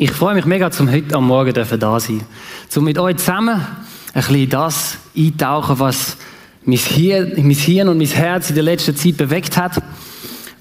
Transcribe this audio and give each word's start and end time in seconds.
Ich 0.00 0.12
freue 0.12 0.36
mich 0.36 0.44
mega, 0.44 0.70
zum 0.70 0.88
heute 0.92 1.16
am 1.16 1.26
Morgen 1.26 1.52
da 1.52 1.98
sein 1.98 2.22
Um 2.76 2.84
mit 2.84 3.00
euch 3.00 3.16
zusammen 3.16 3.60
ein 4.14 4.22
bisschen 4.22 4.48
das 4.48 4.96
eintauchen, 5.16 5.80
was 5.80 6.16
mein 6.64 6.78
Hirn, 6.78 7.88
und 7.88 7.98
mein 7.98 8.06
Herz 8.06 8.48
in 8.48 8.54
der 8.54 8.62
letzten 8.62 8.94
Zeit 8.94 9.16
bewegt 9.16 9.56
hat. 9.56 9.82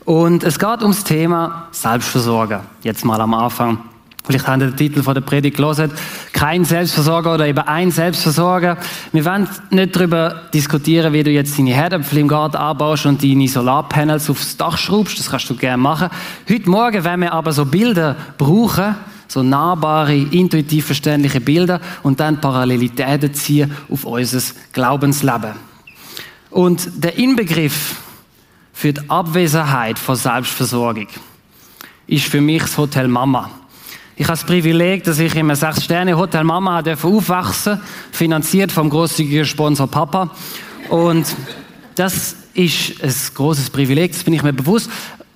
Und 0.06 0.44
es 0.44 0.58
geht 0.58 0.82
ums 0.82 1.04
Thema 1.04 1.68
Selbstversorger. 1.70 2.64
Jetzt 2.82 3.06
mal 3.06 3.22
am 3.22 3.36
Anfang. 3.36 3.78
Vielleicht 4.24 4.48
habt 4.48 4.60
ihr 4.60 4.70
den 4.70 4.76
Titel 4.76 5.04
von 5.04 5.14
der 5.14 5.22
Predigt 5.22 5.58
gelesen. 5.58 5.92
Kein 6.34 6.66
Selbstversorger 6.66 7.36
oder 7.36 7.46
eben 7.46 7.60
ein 7.60 7.92
Selbstversorger. 7.92 8.78
Wir 9.12 9.24
wollen 9.24 9.48
nicht 9.70 9.96
darüber 9.96 10.46
diskutieren, 10.52 11.14
wie 11.14 11.22
du 11.22 11.30
jetzt 11.30 11.60
deine 11.60 11.76
Herdöpfel 11.76 12.18
im 12.18 12.28
Garten 12.28 12.58
anbaust 12.58 13.06
und 13.06 13.22
deine 13.22 13.48
Solarpanels 13.48 14.32
aufs 14.32 14.58
Dach 14.58 14.80
schraubst. 14.80 15.20
Das 15.20 15.30
kannst 15.30 15.48
du 15.48 15.56
gerne 15.56 15.78
machen. 15.78 16.10
Heute 16.50 16.68
Morgen 16.68 17.04
werden 17.04 17.22
wir 17.22 17.34
aber 17.34 17.52
so 17.52 17.66
Bilder 17.66 18.16
brauchen, 18.40 18.96
so 19.38 19.44
nahbare, 19.44 20.16
intuitiv 20.16 20.88
verständliche 20.88 21.40
Bilder 21.40 21.80
und 22.02 22.20
dann 22.20 22.42
Parallelitäten 22.42 23.36
ziehen 23.36 23.72
auf 23.88 24.04
unser 24.04 24.42
Glaubensleben. 24.74 25.52
Und 26.50 27.04
der 27.04 27.20
Inbegriff 27.20 27.98
für 28.74 28.94
die 28.94 29.08
Abwesenheit 29.08 30.00
von 30.00 30.16
Selbstversorgung 30.16 31.08
ist 32.08 32.26
für 32.26 32.42
mich 32.42 32.64
das 32.64 32.78
Hotel 32.80 33.08
Mama. 33.08 33.52
Ich 34.16 34.26
habe 34.26 34.40
das 34.40 34.44
Privileg, 34.44 35.04
dass 35.04 35.20
ich 35.20 35.36
in 35.36 35.42
einem 35.42 35.56
Sechs-Sterne-Hotel 35.56 36.44
Mama 36.44 36.82
aufwachsen 36.82 37.80
finanziert 38.12 38.72
vom 38.72 38.90
großzügigen 38.90 39.46
Sponsor 39.46 39.86
Papa. 39.86 40.32
Und 40.90 41.28
das 41.94 42.36
ist 42.56 43.04
ein 43.04 43.14
großes 43.36 43.70
Privileg, 43.70 44.14
das 44.14 44.24
bin 44.24 44.34
ich 44.34 44.42
mir 44.42 44.54
bewusst. 44.54 44.90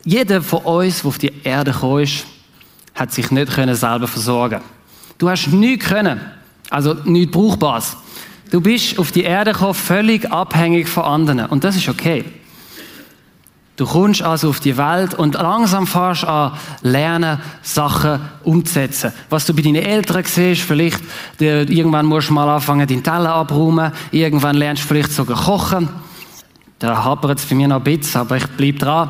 Jeder 0.03 0.41
von 0.41 0.61
uns, 0.61 1.01
der 1.01 1.07
auf 1.07 1.19
die 1.19 1.31
Erde 1.43 1.71
gekommen 1.71 2.01
ist, 2.01 2.25
hat 2.95 3.11
sich 3.11 3.31
nicht 3.31 3.53
können 3.53 3.75
selber 3.75 4.07
versorgen. 4.07 4.61
Du 5.17 5.29
hast 5.29 5.47
nichts 5.47 5.87
können, 5.87 6.19
also 6.69 6.95
nichts 7.05 7.31
Brauchbares. 7.31 7.97
Du 8.49 8.59
bist 8.59 8.99
auf 8.99 9.11
die 9.11 9.23
Erde 9.23 9.53
gekommen, 9.53 9.73
völlig 9.73 10.29
abhängig 10.31 10.89
von 10.89 11.03
anderen. 11.03 11.45
Und 11.45 11.63
das 11.63 11.75
ist 11.75 11.87
okay. 11.87 12.25
Du 13.77 13.85
kommst 13.85 14.21
also 14.21 14.49
auf 14.49 14.59
die 14.59 14.77
Welt 14.77 15.13
und 15.13 15.33
langsam 15.33 15.87
fährst 15.87 16.25
an 16.25 16.51
lernen, 16.81 17.39
Sachen 17.63 18.19
umzusetzen. 18.43 19.11
Was 19.29 19.45
du 19.45 19.55
bei 19.55 19.61
deinen 19.61 19.77
Eltern 19.77 20.23
siehst, 20.23 20.61
vielleicht, 20.61 21.01
irgendwann 21.39 22.05
musst 22.05 22.29
du 22.29 22.33
mal 22.33 22.49
anfangen, 22.49 22.87
deinen 22.87 23.03
Teller 23.03 23.33
abräumen, 23.33 23.91
irgendwann 24.11 24.55
lernst 24.57 24.83
du 24.83 24.87
vielleicht 24.87 25.11
sogar 25.11 25.37
kochen. 25.37 25.89
Da 26.77 27.03
hapert 27.03 27.39
es 27.39 27.45
bei 27.45 27.55
mir 27.55 27.67
noch 27.67 27.77
ein 27.77 27.83
bisschen, 27.83 28.21
aber 28.21 28.37
ich 28.37 28.47
bleib 28.47 28.79
dran. 28.79 29.09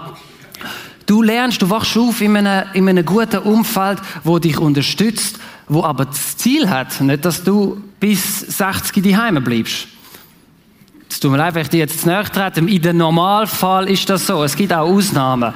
Du 1.05 1.21
lernst, 1.21 1.61
du 1.61 1.69
wachst 1.69 1.97
auf 1.97 2.21
in 2.21 2.37
einem, 2.37 2.67
in 2.73 2.87
einem 2.87 3.05
guten 3.05 3.39
Umfeld, 3.39 3.99
wo 4.23 4.39
dich 4.39 4.57
unterstützt, 4.59 5.39
wo 5.67 5.83
aber 5.83 6.05
das 6.05 6.37
Ziel 6.37 6.69
hat, 6.69 7.01
nicht, 7.01 7.25
dass 7.25 7.43
du 7.43 7.81
bis 7.99 8.39
60 8.39 9.03
daheim 9.03 9.43
bleibst. 9.43 9.87
Es 11.09 11.19
tut 11.19 11.31
mir 11.31 11.37
leid, 11.37 11.55
wenn 11.55 11.63
ich 11.63 11.69
dir 11.69 11.79
jetzt 11.79 12.01
zu 12.01 12.07
nahe 12.07 12.23
trete. 12.23 12.61
In 12.61 12.81
dem 12.81 12.97
Normalfall 12.97 13.89
ist 13.89 14.09
das 14.09 14.25
so. 14.27 14.43
Es 14.43 14.55
gibt 14.55 14.71
auch 14.71 14.89
Ausnahmen. 14.89 15.53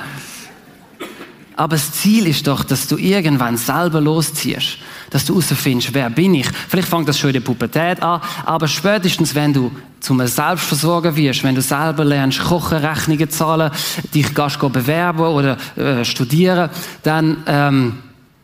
Aber 1.55 1.75
das 1.75 1.93
Ziel 1.93 2.27
ist 2.27 2.45
doch, 2.45 2.63
dass 2.65 2.87
du 2.87 2.97
irgendwann 2.97 3.55
selber 3.55 4.01
losziehst. 4.01 4.77
Dass 5.15 5.23
du 5.23 5.41
herausfindest, 5.41 5.93
wer 5.93 6.09
bin 6.09 6.33
ich. 6.33 6.47
Vielleicht 6.67 6.89
fängt 6.89 7.07
das 7.07 7.17
schon 7.17 7.29
in 7.29 7.35
der 7.35 7.39
Pubertät 7.39 8.03
an, 8.03 8.19
aber 8.43 8.67
spätestens, 8.67 9.33
wenn 9.33 9.53
du 9.53 9.71
zum 10.01 10.19
Selbstversorger 10.27 11.15
wirst, 11.15 11.41
wenn 11.45 11.55
du 11.55 11.61
selber 11.61 12.03
lernst, 12.03 12.43
kochen, 12.43 12.79
Rechnungen 12.79 13.29
zahlen, 13.29 13.71
dich 14.13 14.35
gehst 14.35 14.59
bewerben 14.59 15.21
oder 15.21 15.57
äh, 15.77 16.03
studieren, 16.03 16.69
dann, 17.03 17.37
ähm, 17.47 17.93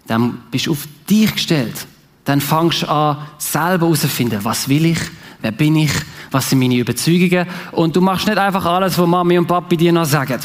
dann 0.07 0.37
bist 0.49 0.67
du 0.67 0.71
auf 0.71 0.87
dich 1.09 1.33
gestellt. 1.33 1.85
Dann 2.23 2.39
fängst 2.39 2.83
du 2.83 2.89
an, 2.89 3.17
selber 3.37 3.87
herauszufinden, 3.87 4.39
was 4.41 4.69
will 4.69 4.85
ich, 4.85 4.99
wer 5.41 5.51
bin 5.51 5.75
ich, 5.75 5.91
was 6.31 6.49
sind 6.49 6.59
meine 6.59 6.77
Überzeugungen. 6.77 7.47
Und 7.73 7.97
du 7.97 7.99
machst 7.99 8.27
nicht 8.27 8.37
einfach 8.37 8.63
alles, 8.63 8.97
was 8.97 9.07
Mami 9.07 9.37
und 9.37 9.45
Papi 9.45 9.75
dir 9.75 9.91
noch 9.91 10.05
sagen. 10.05 10.39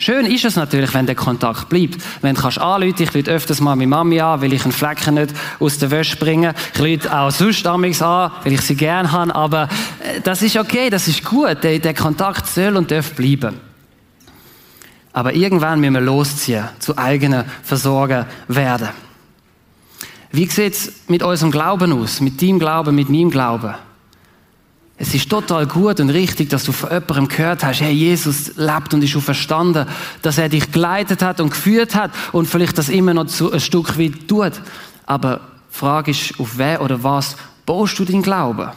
Schön 0.00 0.26
ist 0.26 0.44
es 0.44 0.54
natürlich, 0.54 0.94
wenn 0.94 1.06
der 1.06 1.16
Kontakt 1.16 1.68
bleibt. 1.68 2.00
Wenn 2.22 2.36
du 2.36 2.40
kannst 2.40 2.60
anrufen, 2.60 3.02
ich 3.02 3.14
rufe 3.14 3.30
öfters 3.30 3.60
mal 3.60 3.74
meine 3.74 3.88
Mami 3.88 4.20
an, 4.20 4.40
weil 4.40 4.52
ich 4.52 4.62
einen 4.62 4.70
Flecken 4.70 5.14
nicht 5.14 5.34
aus 5.58 5.78
der 5.78 5.90
Wäsche 5.90 6.16
bringe. 6.16 6.54
Ich 6.72 6.80
rufe 6.80 7.12
auch 7.12 7.32
sonst 7.32 7.66
amigs 7.66 8.00
an, 8.00 8.30
weil 8.44 8.52
ich 8.52 8.60
sie 8.60 8.76
gerne 8.76 9.10
habe. 9.10 9.34
Aber 9.34 9.64
äh, 9.64 10.20
das 10.20 10.42
ist 10.42 10.56
okay, 10.56 10.88
das 10.88 11.08
ist 11.08 11.24
gut. 11.24 11.64
Der, 11.64 11.80
der 11.80 11.94
Kontakt 11.94 12.46
soll 12.46 12.76
und 12.76 12.92
darf 12.92 13.14
bleiben. 13.14 13.56
Aber 15.12 15.34
irgendwann 15.34 15.80
müssen 15.80 15.94
wir 15.94 16.00
losziehen, 16.00 16.68
zu 16.78 16.96
eigenen 16.96 17.44
Versorger 17.64 18.28
werden. 18.46 18.90
Wie 20.30 20.46
sieht 20.46 20.74
es 20.74 20.92
mit 21.08 21.24
unserem 21.24 21.50
Glauben 21.50 21.92
aus? 21.92 22.20
Mit 22.20 22.40
deinem 22.40 22.60
Glauben, 22.60 22.94
mit 22.94 23.08
meinem 23.08 23.30
Glauben? 23.30 23.74
Es 25.00 25.14
ist 25.14 25.30
total 25.30 25.66
gut 25.68 26.00
und 26.00 26.10
richtig, 26.10 26.50
dass 26.50 26.64
du 26.64 26.72
von 26.72 26.90
jemandem 26.90 27.28
gehört 27.28 27.62
hast, 27.62 27.80
hey, 27.80 27.92
Jesus 27.92 28.56
lebt 28.56 28.92
und 28.92 29.04
ist 29.04 29.10
schon 29.10 29.22
verstanden, 29.22 29.86
dass 30.22 30.38
er 30.38 30.48
dich 30.48 30.72
geleitet 30.72 31.22
hat 31.22 31.40
und 31.40 31.50
geführt 31.50 31.94
hat 31.94 32.10
und 32.32 32.46
vielleicht 32.46 32.76
das 32.76 32.88
immer 32.88 33.14
noch 33.14 33.26
ein 33.52 33.60
Stück 33.60 33.96
weit 33.96 34.26
tut. 34.26 34.52
Aber 35.06 35.40
die 35.72 35.78
Frage 35.78 36.10
ist, 36.10 36.40
auf 36.40 36.58
wer 36.58 36.82
oder 36.82 37.04
was 37.04 37.36
baust 37.64 37.96
du 38.00 38.04
deinen 38.04 38.22
Glauben? 38.22 38.70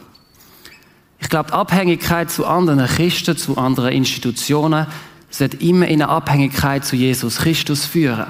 Ich 1.20 1.30
glaube, 1.30 1.50
die 1.50 1.54
Abhängigkeit 1.54 2.30
zu 2.30 2.46
anderen 2.46 2.86
Christen, 2.86 3.36
zu 3.36 3.58
anderen 3.58 3.92
Institutionen, 3.92 4.86
sollte 5.32 5.58
immer 5.58 5.88
in 5.88 6.04
eine 6.04 6.10
Abhängigkeit 6.10 6.86
zu 6.86 6.96
Jesus 6.96 7.38
Christus 7.38 7.86
führen. 7.86 8.28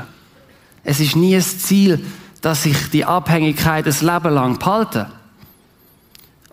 Es 0.85 1.01
ist 1.01 1.17
nie 1.17 1.35
das 1.35 1.59
Ziel, 1.59 2.03
dass 2.41 2.63
sich 2.63 2.89
die 2.89 3.03
Abhängigkeit 3.03 3.85
ein 3.85 4.07
Leben 4.07 4.33
lang 4.33 4.59
behalte. 4.59 5.07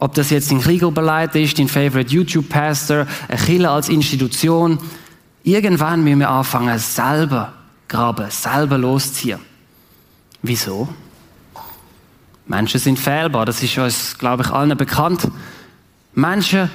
Ob 0.01 0.15
das 0.15 0.31
jetzt 0.31 0.53
in 0.53 0.61
Kriegelbeleid 0.61 1.35
ist, 1.35 1.59
dein 1.59 1.69
Favorite 1.69 2.13
YouTube-Pastor, 2.15 3.07
ein 3.29 3.39
Killer 3.39 3.73
als 3.73 3.89
Institution. 3.89 4.79
Irgendwann 5.43 6.05
müssen 6.05 6.21
wir 6.21 6.31
anfangen, 6.31 6.79
selber 6.79 7.53
graben, 7.89 8.31
selber 8.31 8.79
losziehen. 8.79 9.41
Wieso? 10.43 10.89
Menschen 12.47 12.81
sind 12.81 12.99
fehlbar, 12.99 13.45
das 13.45 13.63
ist 13.63 13.77
uns, 13.77 14.17
glaube 14.17 14.43
ich, 14.43 14.51
allen 14.51 14.77
bekannt. 14.77 15.29
Menschen 16.15 16.71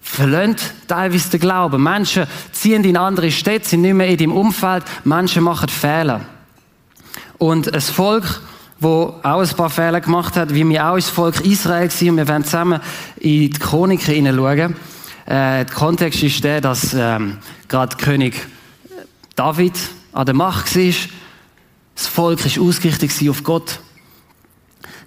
verlöhnt 0.00 0.60
teilweise 0.88 1.30
den 1.30 1.40
Glauben. 1.40 1.82
Menschen 1.82 2.26
ziehen 2.52 2.84
in 2.84 2.96
andere 2.96 3.30
Städte, 3.30 3.68
sind 3.68 3.82
nicht 3.82 3.94
mehr 3.94 4.08
in 4.08 4.18
deinem 4.18 4.32
Umfeld. 4.32 4.84
Menschen 5.04 5.42
machen 5.42 5.68
Fehler. 5.68 6.20
Und 7.38 7.72
ein 7.72 7.80
Volk, 7.80 8.40
wo 8.78 9.14
auch 9.22 9.40
ein 9.40 9.56
paar 9.56 9.70
Fehler 9.70 10.00
gemacht 10.00 10.36
hat, 10.36 10.52
wie 10.52 10.68
wir 10.68 10.86
auch 10.86 10.96
ins 10.96 11.08
Volk 11.08 11.40
Israel 11.40 11.88
waren. 11.88 12.16
Wir 12.16 12.28
werden 12.28 12.44
zusammen 12.44 12.80
in 13.16 13.50
die 13.50 13.50
Chroniken 13.50 14.14
hineinschauen. 14.14 14.76
Äh, 15.24 15.64
der 15.64 15.66
Kontext 15.66 16.22
ist 16.22 16.44
der, 16.44 16.60
dass 16.60 16.94
ähm, 16.94 17.38
gerade 17.68 17.96
König 17.96 18.34
David 19.34 19.74
an 20.12 20.26
der 20.26 20.34
Macht 20.34 20.76
war. 20.76 20.92
Das 21.94 22.06
Volk 22.06 22.44
war 22.44 22.62
ausgerichtet 22.62 23.28
auf 23.28 23.42
Gott. 23.42 23.80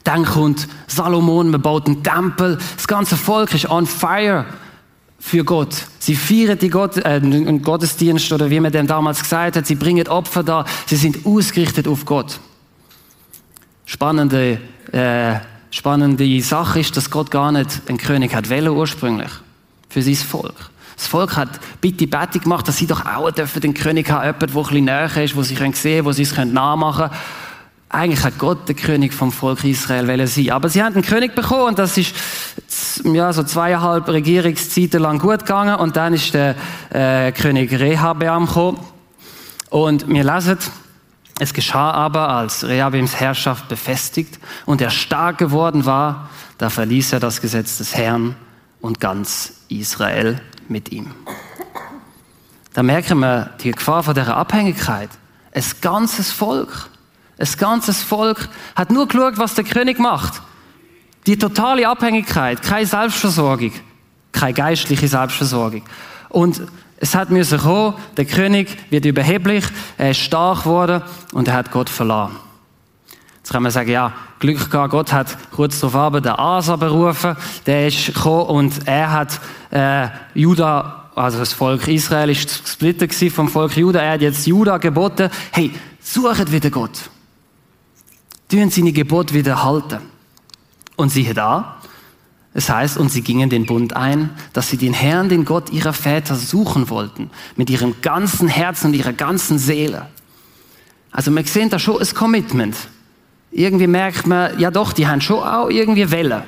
Dann 0.03 0.25
kommt 0.25 0.67
Salomon, 0.87 1.51
man 1.51 1.61
baut 1.61 1.85
einen 1.85 2.03
Tempel. 2.03 2.57
Das 2.75 2.87
ganze 2.87 3.15
Volk 3.15 3.53
ist 3.53 3.69
on 3.69 3.85
fire 3.85 4.45
für 5.19 5.43
Gott. 5.43 5.85
Sie 5.99 6.15
feiern 6.15 6.57
die 6.57 6.69
Gott, 6.69 6.97
äh, 6.97 7.03
einen 7.03 7.61
Gottesdienst 7.61 8.31
oder 8.33 8.49
wie 8.49 8.59
man 8.59 8.71
dem 8.71 8.87
damals 8.87 9.21
gesagt 9.21 9.57
hat. 9.57 9.67
Sie 9.67 9.75
bringen 9.75 10.07
Opfer 10.07 10.43
da. 10.43 10.65
Sie 10.87 10.95
sind 10.95 11.25
ausgerichtet 11.25 11.87
auf 11.87 12.05
Gott 12.05 12.39
spannende, 13.89 14.59
äh, 14.91 15.39
spannende 15.71 16.41
Sache 16.41 16.79
ist, 16.79 16.95
dass 16.95 17.09
Gott 17.09 17.31
gar 17.31 17.51
nicht 17.51 17.81
einen 17.87 17.97
König 17.97 18.35
hat 18.35 18.49
wollen 18.49 18.69
ursprünglich. 18.69 19.31
Für 19.89 20.03
sein 20.03 20.13
Volk. 20.13 20.69
Das 20.95 21.07
Volk 21.07 21.35
hat 21.35 21.49
bitte 21.81 22.05
Bette 22.05 22.39
gemacht, 22.39 22.67
dass 22.67 22.77
sie 22.77 22.85
doch 22.85 23.03
auch 23.05 23.31
dürfen 23.31 23.61
den 23.61 23.73
König 23.73 24.11
haben, 24.11 24.25
jemand, 24.25 24.41
der 24.41 24.49
ein 24.49 24.63
bisschen 24.63 24.85
näher 24.85 25.23
ist, 25.23 25.35
wo 25.35 25.41
sie 25.41 25.55
sehen 25.55 25.73
können, 25.73 26.05
wo 26.05 26.11
sie 26.11 26.21
es 26.21 26.37
nachmachen 26.37 27.09
können. 27.09 27.21
Eigentlich 27.89 28.23
hat 28.23 28.37
Gott 28.37 28.67
der 28.67 28.75
König 28.75 29.11
vom 29.11 29.31
Volk 29.31 29.63
Israel 29.63 30.07
wollen 30.07 30.27
sein. 30.27 30.51
Aber 30.51 30.69
sie 30.69 30.83
haben 30.83 30.93
einen 30.93 31.03
König 31.03 31.33
bekommen 31.33 31.69
und 31.69 31.79
das 31.79 31.97
ist 31.97 32.13
ja, 33.03 33.33
so 33.33 33.41
zweieinhalb 33.41 34.07
Regierungszeiten 34.07 35.01
lang 35.01 35.17
gut 35.17 35.39
gegangen 35.39 35.75
und 35.75 35.95
dann 35.95 36.13
ist 36.13 36.35
der 36.35 36.55
äh, 36.91 37.31
König 37.31 37.71
Rehabeam 37.71 38.45
gekommen 38.45 38.79
und 39.71 40.07
wir 40.07 40.23
lesen, 40.23 40.59
es 41.39 41.53
geschah 41.53 41.91
aber, 41.91 42.29
als 42.29 42.65
Rehabims 42.65 43.15
Herrschaft 43.15 43.69
befestigt 43.69 44.39
und 44.65 44.81
er 44.81 44.89
stark 44.89 45.37
geworden 45.37 45.85
war, 45.85 46.29
da 46.57 46.69
verließ 46.69 47.13
er 47.13 47.21
das 47.21 47.39
Gesetz 47.39 47.77
des 47.77 47.95
Herrn 47.95 48.35
und 48.81 48.99
ganz 48.99 49.53
Israel 49.69 50.41
mit 50.67 50.91
ihm. 50.91 51.15
Da 52.73 52.83
merken 52.83 53.19
wir 53.19 53.51
die 53.61 53.71
Gefahr 53.71 54.03
von 54.03 54.13
der 54.13 54.35
Abhängigkeit. 54.35 55.09
Ein 55.53 55.63
ganzes 55.81 56.31
Volk, 56.31 56.89
ein 57.37 57.47
ganzes 57.57 58.03
Volk 58.03 58.49
hat 58.75 58.91
nur 58.91 59.07
geschaut, 59.07 59.37
was 59.37 59.55
der 59.55 59.63
König 59.63 59.97
macht. 59.97 60.41
Die 61.25 61.37
totale 61.37 61.87
Abhängigkeit, 61.87 62.61
keine 62.61 62.85
Selbstversorgung, 62.85 63.71
keine 64.33 64.53
geistliche 64.53 65.07
Selbstversorgung. 65.07 65.83
Und 66.27 66.61
es 67.01 67.15
hat 67.15 67.29
müssen 67.29 67.59
kommen, 67.59 67.95
der 68.17 68.25
König 68.25 68.67
wird 68.89 69.05
überheblich, 69.05 69.63
er 69.97 70.11
ist 70.11 70.19
stark 70.19 70.63
geworden 70.63 71.01
und 71.31 71.47
er 71.47 71.53
hat 71.53 71.71
Gott 71.71 71.89
verlassen. 71.89 72.35
Jetzt 73.37 73.51
kann 73.51 73.63
man 73.63 73.71
sagen, 73.71 73.89
ja, 73.89 74.13
Glück 74.39 74.69
gehabt, 74.69 74.91
Gott 74.91 75.13
hat 75.13 75.37
kurz 75.51 75.79
darauf 75.79 76.21
den 76.21 76.27
Asa 76.27 76.75
berufen, 76.75 77.35
der 77.65 77.87
ist 77.87 78.07
gekommen 78.07 78.45
und 78.47 78.87
er 78.87 79.11
hat 79.11 79.39
äh, 79.71 80.09
Juda, 80.33 81.09
also 81.15 81.39
das 81.39 81.53
Volk 81.53 81.87
Israel 81.87 82.29
ist 82.29 82.63
gesplittet 82.63 83.13
vom 83.31 83.47
Volk 83.47 83.77
Juda, 83.77 84.01
er 84.01 84.13
hat 84.13 84.21
jetzt 84.21 84.45
Juda 84.45 84.77
geboten, 84.77 85.29
hey, 85.51 85.71
sucht 86.01 86.51
wieder 86.51 86.69
Gott. 86.69 87.09
Tun 88.49 88.69
seine 88.69 88.91
Gebot 88.91 89.33
wieder 89.33 89.63
halten. 89.63 89.99
Und 90.95 91.09
siehe 91.09 91.33
da, 91.33 91.78
es 92.53 92.69
heißt, 92.69 92.97
und 92.97 93.09
sie 93.09 93.21
gingen 93.21 93.49
den 93.49 93.65
Bund 93.65 93.95
ein, 93.95 94.31
dass 94.53 94.69
sie 94.69 94.77
den 94.77 94.93
Herrn, 94.93 95.29
den 95.29 95.45
Gott 95.45 95.69
ihrer 95.69 95.93
Väter 95.93 96.35
suchen 96.35 96.89
wollten, 96.89 97.29
mit 97.55 97.69
ihrem 97.69 98.01
ganzen 98.01 98.47
Herzen 98.47 98.87
und 98.87 98.93
ihrer 98.95 99.13
ganzen 99.13 99.59
Seele. 99.59 100.07
Also 101.11 101.31
wir 101.31 101.43
sehen 101.45 101.69
da 101.69 101.79
schon 101.79 102.01
ein 102.01 102.13
Commitment 102.13 102.75
irgendwie 103.51 103.87
merkt 103.87 104.27
man, 104.27 104.59
ja 104.59 104.71
doch, 104.71 104.93
die 104.93 105.07
haben 105.07 105.21
schon 105.21 105.39
auch 105.39 105.69
irgendwie 105.69 106.09
Welle. 106.11 106.43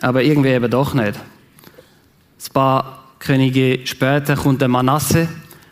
Aber 0.00 0.22
irgendwie 0.22 0.50
eben 0.50 0.70
doch 0.70 0.94
nicht. 0.94 1.14
Ein 1.16 2.52
paar 2.52 3.04
Könige 3.18 3.80
später 3.84 4.36
kommt 4.36 4.60
der 4.60 4.68
Manasse 4.68 5.28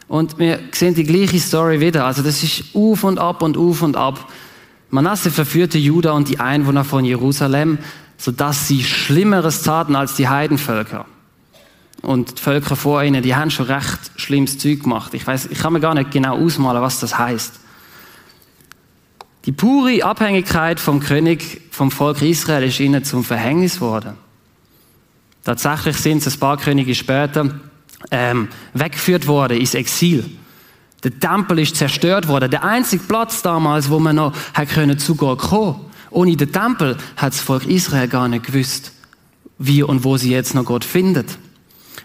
und 0.08 0.38
wir 0.38 0.58
sehen 0.72 0.94
die 0.94 1.04
gleiche 1.04 1.38
Story 1.38 1.80
wieder. 1.80 2.06
Also 2.06 2.22
das 2.22 2.42
ist 2.42 2.64
auf 2.74 3.04
und 3.04 3.18
ab 3.18 3.42
und 3.42 3.56
auf 3.56 3.82
und 3.82 3.96
ab. 3.96 4.30
Manasse 4.90 5.30
verführte 5.30 5.78
Juda 5.78 6.12
und 6.12 6.28
die 6.28 6.40
Einwohner 6.40 6.84
von 6.84 7.04
Jerusalem, 7.04 7.78
sodass 8.22 8.68
sie 8.68 8.84
Schlimmeres 8.84 9.62
taten 9.62 9.96
als 9.96 10.14
die 10.14 10.28
Heidenvölker. 10.28 11.06
Und 12.02 12.38
die 12.38 12.42
Völker 12.42 12.76
vor 12.76 13.02
ihnen, 13.02 13.20
die 13.20 13.34
haben 13.34 13.50
schon 13.50 13.66
recht 13.66 14.12
schlimmes 14.14 14.58
Zeug 14.58 14.84
gemacht. 14.84 15.12
Ich 15.14 15.26
weiß, 15.26 15.46
ich 15.46 15.58
kann 15.58 15.72
mir 15.72 15.80
gar 15.80 15.94
nicht 15.94 16.12
genau 16.12 16.38
ausmalen, 16.38 16.80
was 16.80 17.00
das 17.00 17.18
heißt. 17.18 17.58
Die 19.44 19.50
pure 19.50 20.04
Abhängigkeit 20.04 20.78
vom 20.78 21.00
König, 21.00 21.62
vom 21.72 21.90
Volk 21.90 22.22
Israel 22.22 22.62
ist 22.62 22.78
ihnen 22.78 23.02
zum 23.02 23.24
Verhängnis 23.24 23.74
geworden. 23.74 24.16
Tatsächlich 25.42 25.96
sind 25.96 26.22
sie 26.22 26.30
ein 26.30 26.38
paar 26.38 26.58
Könige 26.58 26.94
später 26.94 27.50
ähm, 28.12 28.46
weggeführt 28.72 29.26
worden 29.26 29.58
ins 29.58 29.74
Exil. 29.74 30.30
Der 31.02 31.18
Tempel 31.18 31.58
ist 31.58 31.74
zerstört 31.74 32.28
worden. 32.28 32.52
Der 32.52 32.62
einzige 32.62 33.02
Platz 33.02 33.42
damals, 33.42 33.90
wo 33.90 33.98
man 33.98 34.14
noch 34.14 34.32
hat 34.54 34.68
können 34.68 34.96
Zugang 35.00 35.36
kommen. 35.38 35.91
Ohne 36.12 36.36
den 36.36 36.52
Tempel 36.52 36.96
hat 37.16 37.32
das 37.32 37.40
Volk 37.40 37.66
Israel 37.66 38.08
gar 38.08 38.28
nicht 38.28 38.46
gewusst, 38.46 38.92
wie 39.58 39.82
und 39.82 40.04
wo 40.04 40.16
sie 40.16 40.30
jetzt 40.30 40.54
noch 40.54 40.64
Gott 40.64 40.84
findet. 40.84 41.38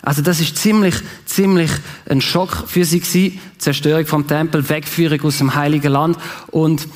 Also 0.02 0.22
das 0.22 0.40
ist 0.40 0.58
ziemlich, 0.58 0.96
ziemlich 1.26 1.72
ein 2.08 2.22
Schock 2.22 2.66
für 2.68 2.86
sie 2.86 3.00
gewesen. 3.00 3.40
Zerstörung 3.58 4.06
vom 4.06 4.28
Tempel, 4.28 4.68
Wegführung 4.70 5.22
aus 5.22 5.40
dem 5.40 5.56
Heiligen 5.56 5.92
Land 5.92 6.18
und 6.52 6.88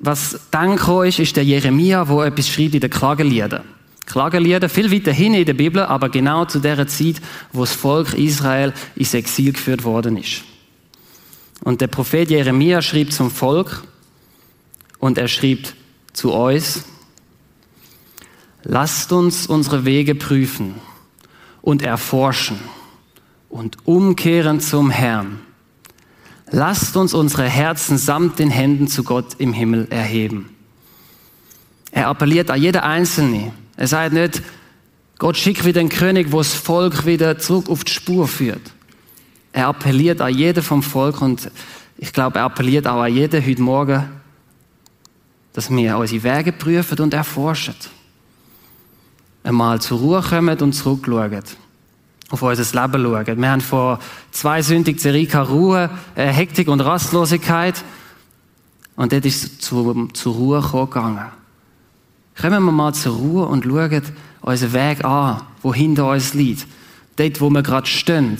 was 0.00 0.38
dann 0.50 0.76
gekommen 0.76 1.08
ist, 1.08 1.18
ist 1.18 1.36
der 1.36 1.44
Jeremia, 1.44 2.08
wo 2.08 2.22
etwas 2.22 2.48
schreibt 2.48 2.74
in 2.74 2.80
den 2.80 2.90
Klageliedern. 2.90 3.64
Klagelieder, 4.06 4.68
viel 4.68 4.92
weiter 4.92 5.12
hin 5.12 5.34
in 5.34 5.44
der 5.44 5.54
Bibel, 5.54 5.82
aber 5.82 6.08
genau 6.08 6.44
zu 6.44 6.60
der 6.60 6.86
Zeit, 6.86 7.16
wo 7.52 7.60
das 7.60 7.72
Volk 7.72 8.14
Israel 8.14 8.72
ins 8.96 9.14
Exil 9.14 9.52
geführt 9.52 9.84
worden 9.84 10.16
ist. 10.16 10.42
Und 11.64 11.80
der 11.80 11.88
Prophet 11.88 12.30
Jeremia 12.30 12.80
schrieb 12.82 13.12
zum 13.12 13.30
Volk 13.30 13.82
und 14.98 15.18
er 15.18 15.28
schrieb 15.28 15.72
zu 16.18 16.32
uns, 16.32 16.84
lasst 18.62 19.12
uns 19.12 19.46
unsere 19.46 19.84
Wege 19.84 20.14
prüfen 20.14 20.74
und 21.62 21.82
erforschen 21.82 22.58
und 23.48 23.86
umkehren 23.86 24.60
zum 24.60 24.90
Herrn 24.90 25.40
Lasst 26.50 26.96
uns 26.96 27.12
unsere 27.12 27.44
Herzen 27.44 27.98
samt 27.98 28.38
den 28.38 28.50
Händen 28.50 28.88
zu 28.88 29.04
Gott 29.04 29.36
im 29.38 29.52
Himmel 29.52 29.86
erheben. 29.90 30.50
Er 31.92 32.08
appelliert 32.08 32.50
an 32.50 32.60
jeder 32.60 32.84
Einzelne. 32.84 33.52
Er 33.76 33.86
sagt 33.86 34.14
nicht, 34.14 34.42
Gott 35.18 35.36
schickt 35.36 35.64
wieder 35.64 35.80
einen 35.80 35.88
König, 35.88 36.32
wo 36.32 36.38
das 36.38 36.54
Volk 36.54 37.04
wieder 37.06 37.38
zurück 37.38 37.68
auf 37.68 37.84
die 37.84 37.92
Spur 37.92 38.28
führt. 38.28 38.62
Er 39.52 39.68
appelliert 39.68 40.20
an 40.20 40.34
jeden 40.34 40.62
vom 40.62 40.82
Volk 40.82 41.20
und 41.20 41.50
ich 41.98 42.12
glaube, 42.12 42.38
er 42.38 42.44
appelliert 42.44 42.86
auch 42.86 43.02
an 43.02 43.12
jeden 43.12 43.44
heute 43.44 43.62
Morgen, 43.62 44.04
dass 45.58 45.72
wir 45.72 45.98
unsere 45.98 46.22
Wege 46.22 46.52
prüfen 46.52 47.00
und 47.00 47.12
erforschen. 47.12 47.74
Einmal 49.42 49.80
zur 49.80 49.98
Ruhe 49.98 50.22
kommen 50.22 50.56
und 50.60 50.72
zurückschauen 50.72 51.42
auf 52.30 52.42
unser 52.42 52.80
Leben 52.80 53.02
schauen. 53.02 53.40
Wir 53.40 53.50
haben 53.50 53.60
vor 53.60 53.98
zwei 54.30 54.62
Sündigen 54.62 55.00
Zerika 55.00 55.42
Ruhe, 55.42 55.90
äh, 56.14 56.28
Hektik 56.28 56.68
und 56.68 56.80
Rastlosigkeit. 56.80 57.82
Und 58.94 59.12
dort 59.12 59.24
ist 59.24 59.42
es 59.42 59.58
zu, 59.58 60.06
zur 60.12 60.34
Ruhe 60.36 60.60
gegangen. 60.60 61.26
Kommen 62.40 62.62
wir 62.62 62.70
mal 62.70 62.94
zur 62.94 63.16
Ruhe 63.16 63.46
und 63.46 63.64
schauen 63.64 64.02
unseren 64.42 64.72
Weg 64.74 65.04
an, 65.04 65.40
wo 65.62 65.74
hinter 65.74 66.08
uns 66.08 66.34
liegt. 66.34 66.68
Dort, 67.16 67.40
wo 67.40 67.50
wir 67.50 67.64
gerade 67.64 67.88
stehen. 67.88 68.38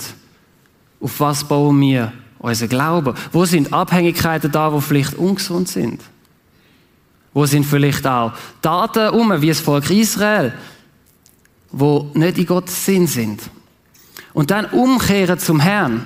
Auf 1.01 1.19
was 1.19 1.43
bauen 1.43 1.81
wir 1.81 2.13
unser 2.37 2.69
Glauben? 2.69 3.13
Wo 3.33 3.43
sind 3.43 3.73
Abhängigkeiten 3.73 4.53
da, 4.53 4.69
die 4.69 4.79
vielleicht 4.79 5.15
ungesund 5.15 5.67
sind? 5.67 5.99
Wo 7.33 7.45
sind 7.45 7.65
vielleicht 7.65 8.05
auch 8.07 8.33
Daten 8.61 9.09
um, 9.09 9.41
wie 9.41 9.49
das 9.49 9.59
Volk 9.59 9.89
Israel, 9.89 10.53
wo 11.71 12.09
nicht 12.13 12.37
in 12.37 12.45
Gottes 12.45 12.85
Sinn 12.85 13.07
sind? 13.07 13.41
Und 14.33 14.51
dann 14.51 14.65
umkehren 14.65 15.39
zum 15.39 15.59
Herrn. 15.59 16.05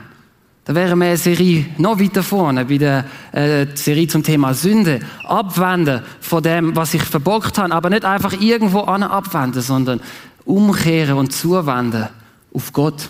Da 0.65 0.74
wäre 0.75 0.96
wir 0.96 1.08
eine 1.08 1.18
Serie 1.18 1.65
noch 1.77 2.00
weiter 2.00 2.24
vorne, 2.24 2.63
bei 2.63 2.77
der 2.77 3.06
äh, 3.34 3.68
Serie 3.75 4.08
zum 4.08 4.24
Thema 4.24 4.53
Sünde. 4.53 5.01
Abwenden 5.25 6.01
von 6.22 6.42
dem, 6.42 6.74
was 6.75 6.94
ich 6.94 7.03
verbockt 7.03 7.58
habe, 7.58 7.74
aber 7.74 7.89
nicht 7.89 8.06
einfach 8.06 8.34
irgendwo 8.34 8.80
an 8.82 9.03
abwenden, 9.03 9.62
sondern 9.62 10.00
umkehren 10.46 11.18
und 11.18 11.34
zuwenden 11.34 12.08
auf 12.53 12.72
Gott. 12.72 13.10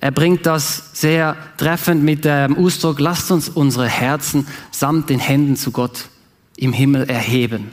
Er 0.00 0.10
bringt 0.10 0.46
das 0.46 0.90
sehr 0.92 1.36
treffend 1.56 2.02
mit 2.02 2.24
dem 2.24 2.56
Ausdruck, 2.56 3.00
lasst 3.00 3.30
uns 3.30 3.48
unsere 3.48 3.88
Herzen 3.88 4.46
samt 4.70 5.08
den 5.10 5.20
Händen 5.20 5.56
zu 5.56 5.70
Gott 5.70 6.08
im 6.56 6.72
Himmel 6.72 7.08
erheben. 7.08 7.70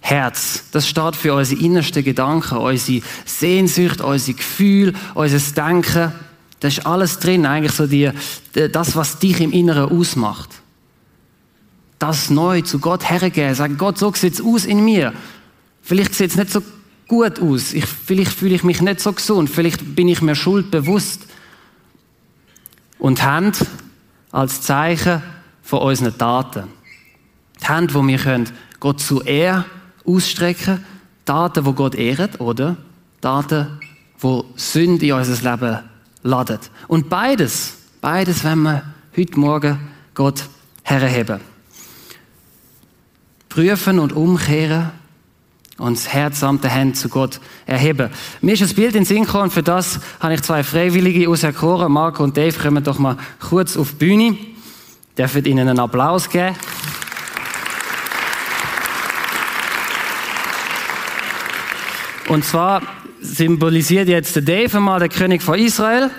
Herz. 0.00 0.64
Das 0.70 0.86
steht 0.86 1.16
für 1.16 1.34
unsere 1.34 1.60
innersten 1.60 2.04
Gedanken, 2.04 2.58
unsere 2.58 3.02
Sehnsucht, 3.24 4.00
unser 4.00 4.34
Gefühl, 4.34 4.92
unser 5.14 5.38
Denken. 5.54 6.12
Das 6.60 6.78
ist 6.78 6.86
alles 6.86 7.18
drin, 7.18 7.44
eigentlich 7.44 7.72
so 7.72 7.86
die, 7.86 8.10
das, 8.52 8.94
was 8.94 9.18
dich 9.18 9.40
im 9.40 9.52
Inneren 9.52 9.90
ausmacht. 9.90 10.50
Das 11.98 12.30
neu 12.30 12.60
zu 12.60 12.78
Gott 12.78 13.08
hergeben, 13.08 13.54
sagen, 13.54 13.78
Gott, 13.78 13.98
so 13.98 14.12
sieht 14.14 14.34
es 14.34 14.40
aus 14.40 14.64
in 14.64 14.84
mir. 14.84 15.12
Vielleicht 15.82 16.14
sieht 16.14 16.30
es 16.30 16.36
nicht 16.36 16.50
so 16.50 16.62
gut 17.08 17.40
aus. 17.40 17.72
Ich, 17.72 17.86
vielleicht 17.86 18.32
fühle 18.32 18.54
ich 18.54 18.64
mich 18.64 18.80
nicht 18.80 19.00
so 19.00 19.12
gesund. 19.12 19.50
Vielleicht 19.50 19.94
bin 19.94 20.08
ich 20.08 20.22
mir 20.22 20.34
schuldbewusst. 20.34 21.26
Und 22.98 23.22
Hand 23.22 23.64
als 24.32 24.62
Zeichen 24.62 25.22
von 25.62 25.80
unseren 25.80 26.16
Taten. 26.16 26.64
Die 27.60 27.66
Hand, 27.66 27.94
wo 27.94 28.06
wir 28.06 28.18
können 28.18 28.50
Gott 28.80 29.00
zu 29.00 29.22
Ehr 29.22 29.64
ausstrecken. 30.04 30.84
Taten, 31.24 31.64
wo 31.64 31.72
Gott 31.72 31.94
ehrt, 31.94 32.40
oder 32.40 32.76
Taten, 33.20 33.80
wo 34.18 34.44
Sünde 34.54 35.06
in 35.06 35.12
unser 35.12 35.50
Leben 35.50 35.80
laden. 36.22 36.58
Und 36.86 37.08
beides, 37.08 37.74
beides 38.00 38.44
wenn 38.44 38.62
wir 38.62 38.82
heute 39.16 39.38
Morgen 39.38 39.78
Gott 40.14 40.44
herheben. 40.82 41.40
Prüfen 43.48 43.98
und 43.98 44.12
umkehren 44.12 44.90
und 45.78 45.96
das 45.96 46.08
Herz 46.08 46.40
samt 46.40 46.64
der 46.64 46.70
Hände 46.70 46.94
zu 46.94 47.08
Gott 47.08 47.40
erheben. 47.66 48.10
Mir 48.40 48.54
ist 48.54 48.62
ein 48.62 48.74
Bild 48.74 48.94
in 48.94 49.04
Sinn 49.04 49.24
gekommen, 49.24 49.50
für 49.50 49.62
das 49.62 50.00
habe 50.20 50.34
ich 50.34 50.42
zwei 50.42 50.62
Freiwillige 50.64 51.28
aus 51.28 51.44
auserkoren. 51.44 51.92
Marco 51.92 52.24
und 52.24 52.36
Dave 52.36 52.58
kommen 52.58 52.82
doch 52.82 52.98
mal 52.98 53.16
kurz 53.40 53.76
auf 53.76 53.90
die 53.90 53.96
Bühne. 53.96 54.38
Dürfen 55.18 55.44
ihnen 55.44 55.68
einen 55.68 55.78
Applaus 55.78 56.28
geben. 56.28 56.56
Und 62.28 62.44
zwar 62.44 62.82
symbolisiert 63.20 64.08
jetzt 64.08 64.34
der 64.34 64.42
Dave 64.42 64.80
mal 64.80 64.98
der 64.98 65.08
König 65.08 65.42
von 65.42 65.58
Israel. 65.58 66.10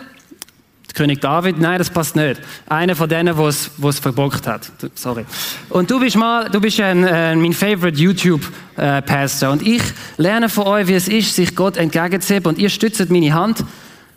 König 0.97 1.21
David, 1.21 1.59
nein, 1.59 1.77
das 1.77 1.91
passt 1.91 2.15
nicht. 2.15 2.41
Einer 2.67 2.95
von 2.95 3.07
denen, 3.07 3.37
wo 3.37 3.47
es 3.47 3.99
verbockt 3.99 4.47
hat. 4.47 4.71
Sorry. 4.95 5.25
Und 5.69 5.91
du 5.91 5.99
bist 5.99 6.15
mal, 6.15 6.49
du 6.49 6.59
bist 6.59 6.79
ein, 6.81 7.03
äh, 7.03 7.35
mein 7.35 7.53
favorite 7.53 7.99
YouTube-Pastor. 7.99 9.49
Äh, 9.49 9.51
und 9.51 9.61
ich 9.61 9.83
lerne 10.17 10.49
von 10.49 10.65
euch, 10.65 10.87
wie 10.87 10.95
es 10.95 11.07
ist, 11.07 11.35
sich 11.35 11.55
Gott 11.55 11.77
entgegenzuheben. 11.77 12.47
Und 12.47 12.57
ihr 12.57 12.69
stützt 12.69 13.11
meine 13.11 13.31
Hand. 13.31 13.63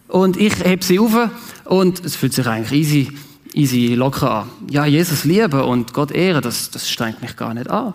Und 0.09 0.39
ich 0.39 0.59
heb 0.65 0.83
sie 0.83 0.99
auf. 0.99 1.15
Und 1.67 2.03
es 2.03 2.17
fühlt 2.17 2.33
sich 2.33 2.47
eigentlich 2.47 2.73
easy, 2.73 3.13
easy 3.53 3.95
locker 3.95 4.31
an. 4.31 4.51
Ja, 4.71 4.87
Jesus 4.87 5.25
lieben 5.25 5.61
und 5.61 5.93
Gott 5.93 6.13
ehren, 6.13 6.41
das, 6.41 6.71
das 6.71 6.91
strengt 6.91 7.21
mich 7.21 7.37
gar 7.37 7.53
nicht 7.53 7.69
an. 7.69 7.93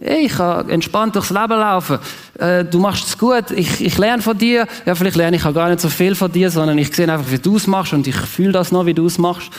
Hey, 0.00 0.26
ich 0.26 0.32
kann 0.32 0.68
entspannt 0.70 1.14
durchs 1.14 1.30
Leben 1.30 1.58
laufen. 1.58 1.98
Äh, 2.38 2.64
du 2.64 2.78
machst 2.80 3.06
es 3.06 3.18
gut. 3.18 3.50
Ich, 3.52 3.80
ich 3.80 3.96
lerne 3.96 4.22
von 4.22 4.36
dir. 4.36 4.66
Ja, 4.84 4.94
vielleicht 4.94 5.16
lerne 5.16 5.36
ich 5.36 5.44
auch 5.44 5.54
gar 5.54 5.68
nicht 5.68 5.80
so 5.80 5.88
viel 5.88 6.14
von 6.14 6.30
dir, 6.32 6.50
sondern 6.50 6.76
ich 6.78 6.94
sehe 6.94 7.10
einfach, 7.10 7.30
wie 7.30 7.38
du 7.38 7.56
es 7.56 7.66
machst 7.66 7.92
und 7.92 8.06
ich 8.06 8.16
fühle 8.16 8.52
das 8.52 8.72
noch, 8.72 8.86
wie 8.86 8.94
du 8.94 9.06
es 9.06 9.18
machst. 9.18 9.50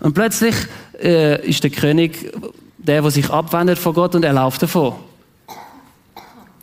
Und 0.00 0.14
plötzlich 0.14 0.54
äh, 1.02 1.46
ist 1.48 1.64
der 1.64 1.70
König 1.70 2.32
der, 2.76 3.02
der 3.02 3.10
sich 3.10 3.30
abwendet 3.30 3.78
von 3.78 3.94
Gott 3.94 4.14
und 4.14 4.24
er 4.24 4.32
läuft 4.32 4.62
davon. 4.62 4.94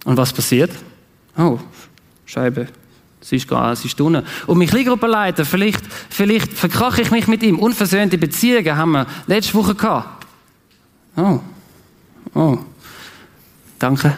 Und 0.05 0.17
was 0.17 0.31
passiert? 0.31 0.71
Oh, 1.37 1.59
Scheibe. 2.25 2.67
Sie 3.21 3.37
ist, 3.37 3.47
gar, 3.47 3.75
sie 3.75 3.87
ist 3.87 3.99
unten. 3.99 4.23
Und 4.45 4.57
mein 4.59 4.67
Kleingruppenleiter, 4.67 5.45
vielleicht, 5.45 5.83
vielleicht 6.09 6.53
verkrache 6.53 7.01
ich 7.01 7.09
mich 7.09 7.27
mit 7.27 7.41
ihm. 7.41 7.57
Unversöhnte 7.57 8.19
Beziehungen 8.19 8.77
haben 8.77 8.91
wir 8.91 9.07
letzte 9.25 9.55
Woche 9.55 9.73
gehabt. 9.73 10.27
Oh. 11.17 11.39
Oh. 12.35 12.59
Danke. 13.79 14.15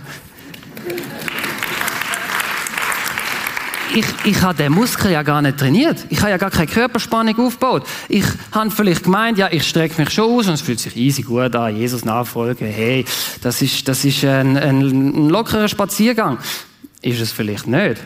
ich, 3.97 4.05
ich 4.25 4.41
habe 4.41 4.55
den 4.55 4.71
Muskel 4.71 5.11
ja 5.11 5.23
gar 5.23 5.41
nicht 5.41 5.57
trainiert. 5.57 6.05
Ich 6.09 6.19
habe 6.19 6.31
ja 6.31 6.37
gar 6.37 6.51
keine 6.51 6.67
Körperspannung 6.67 7.37
aufgebaut. 7.39 7.85
Ich 8.09 8.25
habe 8.51 8.69
vielleicht 8.69 9.03
gemeint, 9.03 9.37
ja, 9.37 9.49
ich 9.51 9.67
strecke 9.67 9.99
mich 10.01 10.11
schon 10.11 10.31
aus 10.31 10.47
und 10.47 10.53
es 10.53 10.61
fühlt 10.61 10.79
sich 10.79 10.95
easy 10.95 11.23
gut 11.23 11.55
an, 11.55 11.75
Jesus 11.75 12.05
nachfolgen. 12.05 12.67
Hey, 12.67 13.05
das 13.41 13.61
ist, 13.61 13.87
das 13.87 14.05
ist 14.05 14.23
ein, 14.23 14.57
ein, 14.57 14.81
ein 14.81 15.29
lockerer 15.29 15.67
Spaziergang. 15.67 16.37
Ist 17.01 17.21
es 17.21 17.31
vielleicht 17.31 17.67
nicht. 17.67 18.01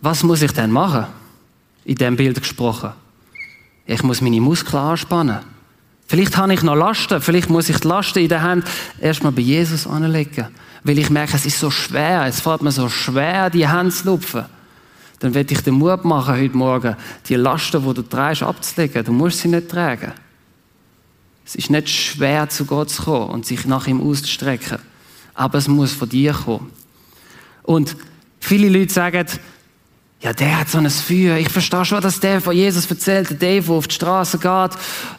Was 0.00 0.22
muss 0.22 0.42
ich 0.42 0.52
denn 0.52 0.70
machen? 0.70 1.06
In 1.84 1.96
dem 1.96 2.16
Bild 2.16 2.38
gesprochen. 2.38 2.92
Ich 3.86 4.02
muss 4.02 4.20
meine 4.20 4.40
Muskeln 4.40 4.82
anspannen. 4.82 5.38
Vielleicht 6.08 6.36
habe 6.36 6.54
ich 6.54 6.62
noch 6.62 6.74
Lasten. 6.74 7.20
Vielleicht 7.20 7.48
muss 7.48 7.68
ich 7.68 7.78
die 7.78 7.86
Lasten 7.86 8.18
in 8.18 8.28
der 8.28 8.42
Hand 8.42 8.64
erstmal 9.00 9.32
bei 9.32 9.42
Jesus 9.42 9.86
anlegen 9.86 10.48
weil 10.84 10.98
ich 10.98 11.10
merke, 11.10 11.36
es 11.36 11.46
ist 11.46 11.60
so 11.60 11.70
schwer, 11.70 12.24
es 12.26 12.40
fällt 12.40 12.62
mir 12.62 12.72
so 12.72 12.88
schwer, 12.88 13.50
die 13.50 13.68
Hände 13.68 13.92
zu 13.92 14.06
lupfen. 14.06 14.44
Dann 15.18 15.34
werde 15.34 15.52
ich 15.52 15.60
den 15.60 15.74
Mut 15.74 16.04
machen, 16.04 16.36
heute 16.36 16.56
Morgen, 16.56 16.96
die 17.28 17.34
Lasten, 17.34 17.82
die 17.82 17.94
du 17.94 18.02
trägst, 18.02 18.42
abzulegen. 18.42 19.04
Du 19.04 19.12
musst 19.12 19.40
sie 19.40 19.48
nicht 19.48 19.68
tragen. 19.68 20.12
Es 21.44 21.56
ist 21.56 21.70
nicht 21.70 21.88
schwer, 21.88 22.48
zu 22.48 22.64
Gott 22.64 22.90
zu 22.90 23.02
kommen 23.02 23.30
und 23.30 23.46
sich 23.46 23.64
nach 23.66 23.86
ihm 23.86 24.00
auszustrecken. 24.00 24.78
Aber 25.34 25.58
es 25.58 25.66
muss 25.66 25.92
von 25.92 26.08
dir 26.08 26.32
kommen. 26.32 26.70
Und 27.64 27.96
viele 28.40 28.68
Leute 28.68 28.92
sagen, 28.92 29.26
ja, 30.20 30.32
der 30.32 30.60
hat 30.60 30.68
so 30.68 30.78
ein 30.78 30.90
Feuer. 30.90 31.36
Ich 31.36 31.48
verstehe 31.48 31.84
schon, 31.84 32.00
dass 32.00 32.20
der 32.20 32.40
von 32.40 32.54
Jesus 32.54 32.90
erzählt, 32.90 33.30
der 33.30 33.36
Dave, 33.36 33.66
der 33.66 33.74
auf 33.74 33.88
die 33.88 33.94
Straße 33.94 34.38
geht 34.38 34.70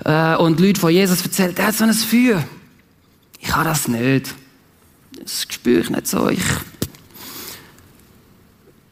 äh, 0.05 0.35
und 0.35 0.59
Leute 0.59 0.79
von 0.79 0.91
Jesus 0.91 1.21
erzählt, 1.21 1.57
der 1.57 1.67
hat 1.67 1.75
so 1.75 1.85
ein 1.85 1.93
Feuer. 1.93 2.43
Ich 3.39 3.55
habe 3.55 3.63
das 3.65 3.87
nicht 3.87 4.35
das 5.21 5.45
spüre 5.49 5.81
ich 5.81 5.89
nicht 5.89 6.07
so. 6.07 6.29
Ich 6.29 6.43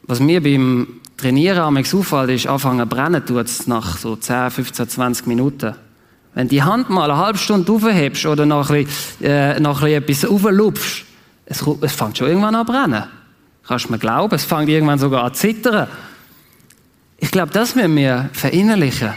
was 0.02 0.20
mir 0.20 0.42
beim 0.42 1.00
Trainieren 1.18 1.58
am 1.58 1.76
auffällt, 1.76 2.30
ist, 2.30 2.46
anfangen 2.46 2.88
zu 2.88 2.96
brennen 2.96 3.26
tut 3.26 3.46
es 3.46 3.66
nach 3.66 3.98
so 3.98 4.16
10, 4.16 4.50
15, 4.52 4.88
20 4.88 5.26
Minuten. 5.26 5.74
Wenn 6.32 6.48
die 6.48 6.62
Hand 6.62 6.88
mal 6.88 7.10
eine 7.10 7.20
halbe 7.20 7.38
Stunde 7.38 7.70
aufhebst 7.72 8.24
oder 8.24 8.46
noch 8.46 8.70
ein 8.70 8.84
bisschen, 8.84 9.24
äh, 9.24 9.58
noch 9.58 9.82
ein 9.82 10.02
bisschen 10.04 10.30
etwas 10.30 10.46
auflupfst, 10.46 11.04
es, 11.44 11.64
es 11.80 11.92
fängt 11.92 12.16
schon 12.16 12.28
irgendwann 12.28 12.54
an 12.54 12.66
zu 12.66 12.72
brennen. 12.72 13.04
Kannst 13.68 13.90
mir 13.90 13.98
glauben? 13.98 14.34
Es 14.34 14.46
fängt 14.46 14.70
irgendwann 14.70 14.98
sogar 14.98 15.24
an 15.24 15.34
zu 15.34 15.40
zittern. 15.40 15.88
Ich 17.18 17.30
glaube, 17.30 17.52
das 17.52 17.74
müssen 17.74 17.94
wir 17.96 18.30
verinnerlichen. 18.32 19.12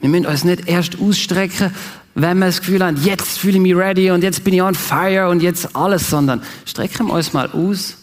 Wir 0.00 0.08
müssen 0.08 0.26
uns 0.26 0.42
nicht 0.42 0.66
erst 0.66 1.00
ausstrecken, 1.00 1.72
wenn 2.16 2.38
wir 2.38 2.46
das 2.46 2.60
Gefühl 2.60 2.84
haben, 2.84 2.96
jetzt 3.04 3.38
fühle 3.38 3.54
ich 3.54 3.62
mich 3.62 3.76
ready 3.76 4.10
und 4.10 4.24
jetzt 4.24 4.42
bin 4.42 4.54
ich 4.54 4.62
on 4.62 4.74
fire 4.74 5.28
und 5.28 5.40
jetzt 5.40 5.76
alles, 5.76 6.10
sondern 6.10 6.42
strecken 6.66 7.06
wir 7.06 7.14
uns 7.14 7.32
mal 7.32 7.48
aus, 7.52 7.96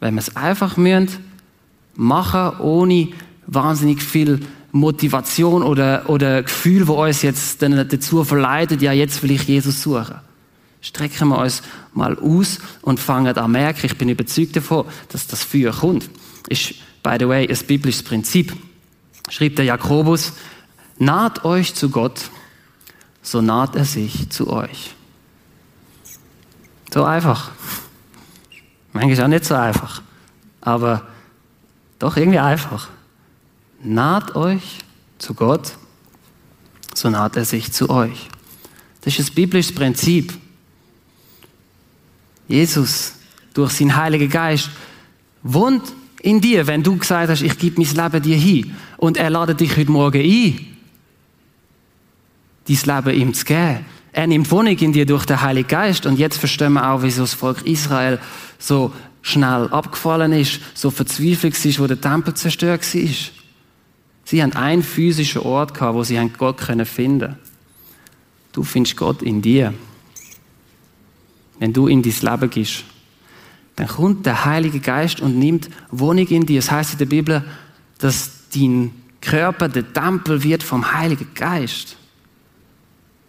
wenn 0.00 0.14
wir 0.14 0.20
es 0.20 0.36
einfach 0.36 0.76
müssen, 0.76 1.08
machen, 1.94 2.60
ohne 2.60 3.08
wahnsinnig 3.46 4.02
viel 4.02 4.40
Motivation 4.70 5.62
oder, 5.62 6.08
oder 6.08 6.42
Gefühl, 6.42 6.86
wo 6.86 7.02
uns 7.02 7.22
jetzt 7.22 7.62
dazu 7.62 8.22
verleitet, 8.22 8.82
ja, 8.82 8.92
jetzt 8.92 9.22
will 9.22 9.30
ich 9.30 9.44
Jesus 9.44 9.82
suchen. 9.82 10.16
Strecken 10.84 11.28
wir 11.28 11.38
uns 11.38 11.62
mal 11.94 12.18
aus 12.18 12.58
und 12.82 13.00
fangen 13.00 13.34
an 13.34 13.50
merken, 13.50 13.86
ich 13.86 13.96
bin 13.96 14.10
überzeugt 14.10 14.54
davon, 14.54 14.84
dass 15.08 15.26
das 15.26 15.42
Feuer 15.42 15.72
kommt. 15.72 16.10
Ist, 16.50 16.74
by 17.02 17.16
the 17.18 17.26
way, 17.26 17.48
ein 17.48 17.66
biblisches 17.66 18.02
Prinzip. 18.02 18.54
Schreibt 19.30 19.56
der 19.56 19.64
Jakobus, 19.64 20.34
naht 20.98 21.46
euch 21.46 21.74
zu 21.74 21.88
Gott, 21.88 22.20
so 23.22 23.40
naht 23.40 23.76
er 23.76 23.86
sich 23.86 24.28
zu 24.28 24.50
euch. 24.50 24.94
So 26.92 27.02
einfach. 27.04 27.50
Manchmal 28.92 29.24
auch 29.24 29.28
nicht 29.28 29.46
so 29.46 29.54
einfach, 29.54 30.02
aber 30.60 31.06
doch 31.98 32.18
irgendwie 32.18 32.40
einfach. 32.40 32.90
Naht 33.82 34.36
euch 34.36 34.80
zu 35.16 35.32
Gott, 35.32 35.78
so 36.92 37.08
naht 37.08 37.38
er 37.38 37.46
sich 37.46 37.72
zu 37.72 37.88
euch. 37.88 38.28
Das 39.00 39.18
ist 39.18 39.30
das 39.30 39.34
biblische 39.34 39.72
Prinzip. 39.72 40.43
Jesus, 42.48 43.14
durch 43.54 43.72
seinen 43.72 43.96
Heiligen 43.96 44.28
Geist, 44.28 44.70
wohnt 45.42 45.82
in 46.22 46.40
dir, 46.40 46.66
wenn 46.66 46.82
du 46.82 46.96
gesagt 46.96 47.30
hast, 47.30 47.42
ich 47.42 47.58
gebe 47.58 47.80
mein 47.80 47.94
Leben 47.94 48.22
dir 48.22 48.36
hin. 48.36 48.74
Und 48.96 49.16
er 49.16 49.30
ladet 49.30 49.60
dich 49.60 49.76
heute 49.76 49.90
Morgen 49.90 50.22
ein 50.22 50.74
dein 52.66 53.04
Leben 53.04 53.20
ihm 53.20 53.34
zu 53.34 53.44
geben. 53.44 53.84
Er 54.12 54.26
nimmt 54.26 54.50
Wohnung 54.50 54.76
in 54.76 54.92
dir 54.92 55.06
durch 55.06 55.26
den 55.26 55.40
Heiligen 55.40 55.68
Geist. 55.68 56.06
Und 56.06 56.18
jetzt 56.18 56.38
verstehen 56.38 56.74
wir 56.74 56.90
auch, 56.90 57.02
wieso 57.02 57.22
das 57.22 57.34
Volk 57.34 57.66
Israel 57.66 58.18
so 58.58 58.92
schnell 59.22 59.68
abgefallen 59.70 60.32
ist, 60.32 60.60
so 60.74 60.90
verzweifelt 60.90 61.62
ist, 61.64 61.80
wo 61.80 61.86
der 61.86 62.00
Tempel 62.00 62.34
zerstört 62.34 62.82
war. 62.94 63.10
Sie 64.24 64.42
haben 64.42 64.52
einen 64.52 64.82
physischen 64.82 65.42
Ort 65.42 65.78
wo 65.80 66.02
sie 66.02 66.18
Gott 66.38 66.60
finden 66.60 66.86
können. 66.86 67.36
Du 68.52 68.62
findest 68.62 68.96
Gott 68.96 69.22
in 69.22 69.42
dir. 69.42 69.74
Wenn 71.58 71.72
du 71.72 71.86
in 71.86 72.02
dein 72.02 72.12
Leben 72.12 72.50
gehst, 72.50 72.84
dann 73.76 73.88
kommt 73.88 74.26
der 74.26 74.44
Heilige 74.44 74.80
Geist 74.80 75.20
und 75.20 75.38
nimmt 75.38 75.68
Wohnung 75.90 76.26
in 76.28 76.46
dir. 76.46 76.60
Das 76.60 76.70
heißt 76.70 76.92
in 76.92 76.98
der 76.98 77.06
Bibel, 77.06 77.44
dass 77.98 78.30
dein 78.54 78.92
Körper 79.20 79.68
der 79.68 79.92
Tempel 79.92 80.42
wird 80.42 80.62
vom 80.62 80.92
Heiligen 80.92 81.28
Geist. 81.34 81.96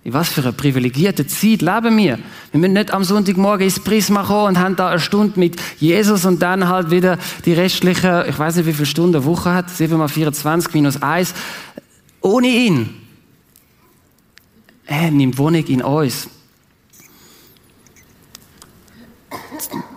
In 0.03 0.13
was 0.13 0.29
für 0.29 0.41
eine 0.41 0.53
privilegierte 0.53 1.25
Zeit 1.25 1.63
leben 1.63 1.97
wir. 1.97 2.19
Wir 2.51 2.59
müssen 2.59 2.73
nicht 2.73 2.91
am 2.91 3.03
Sonntagmorgen 3.03 3.63
ins 3.65 3.79
Prisma 3.79 4.23
kommen 4.23 4.49
und 4.49 4.59
haben 4.59 4.75
da 4.75 4.89
eine 4.89 4.99
Stunde 4.99 5.39
mit 5.39 5.59
Jesus 5.79 6.25
und 6.25 6.43
dann 6.43 6.67
halt 6.67 6.91
wieder 6.91 7.17
die 7.45 7.53
restliche, 7.53 8.27
ich 8.29 8.37
weiß 8.37 8.57
nicht, 8.57 8.67
wie 8.67 8.73
viele 8.73 8.85
Stunden 8.85 9.15
eine 9.15 9.25
Woche 9.25 9.51
hat, 9.51 9.71
7 9.71 9.97
mal 9.97 10.07
24 10.07 10.75
minus 10.75 11.01
1, 11.01 11.33
ohne 12.21 12.47
ihn. 12.47 12.89
Er 14.85 15.09
nimmt 15.09 15.39
Wohnung 15.39 15.65
in 15.65 15.81
uns. 15.81 16.29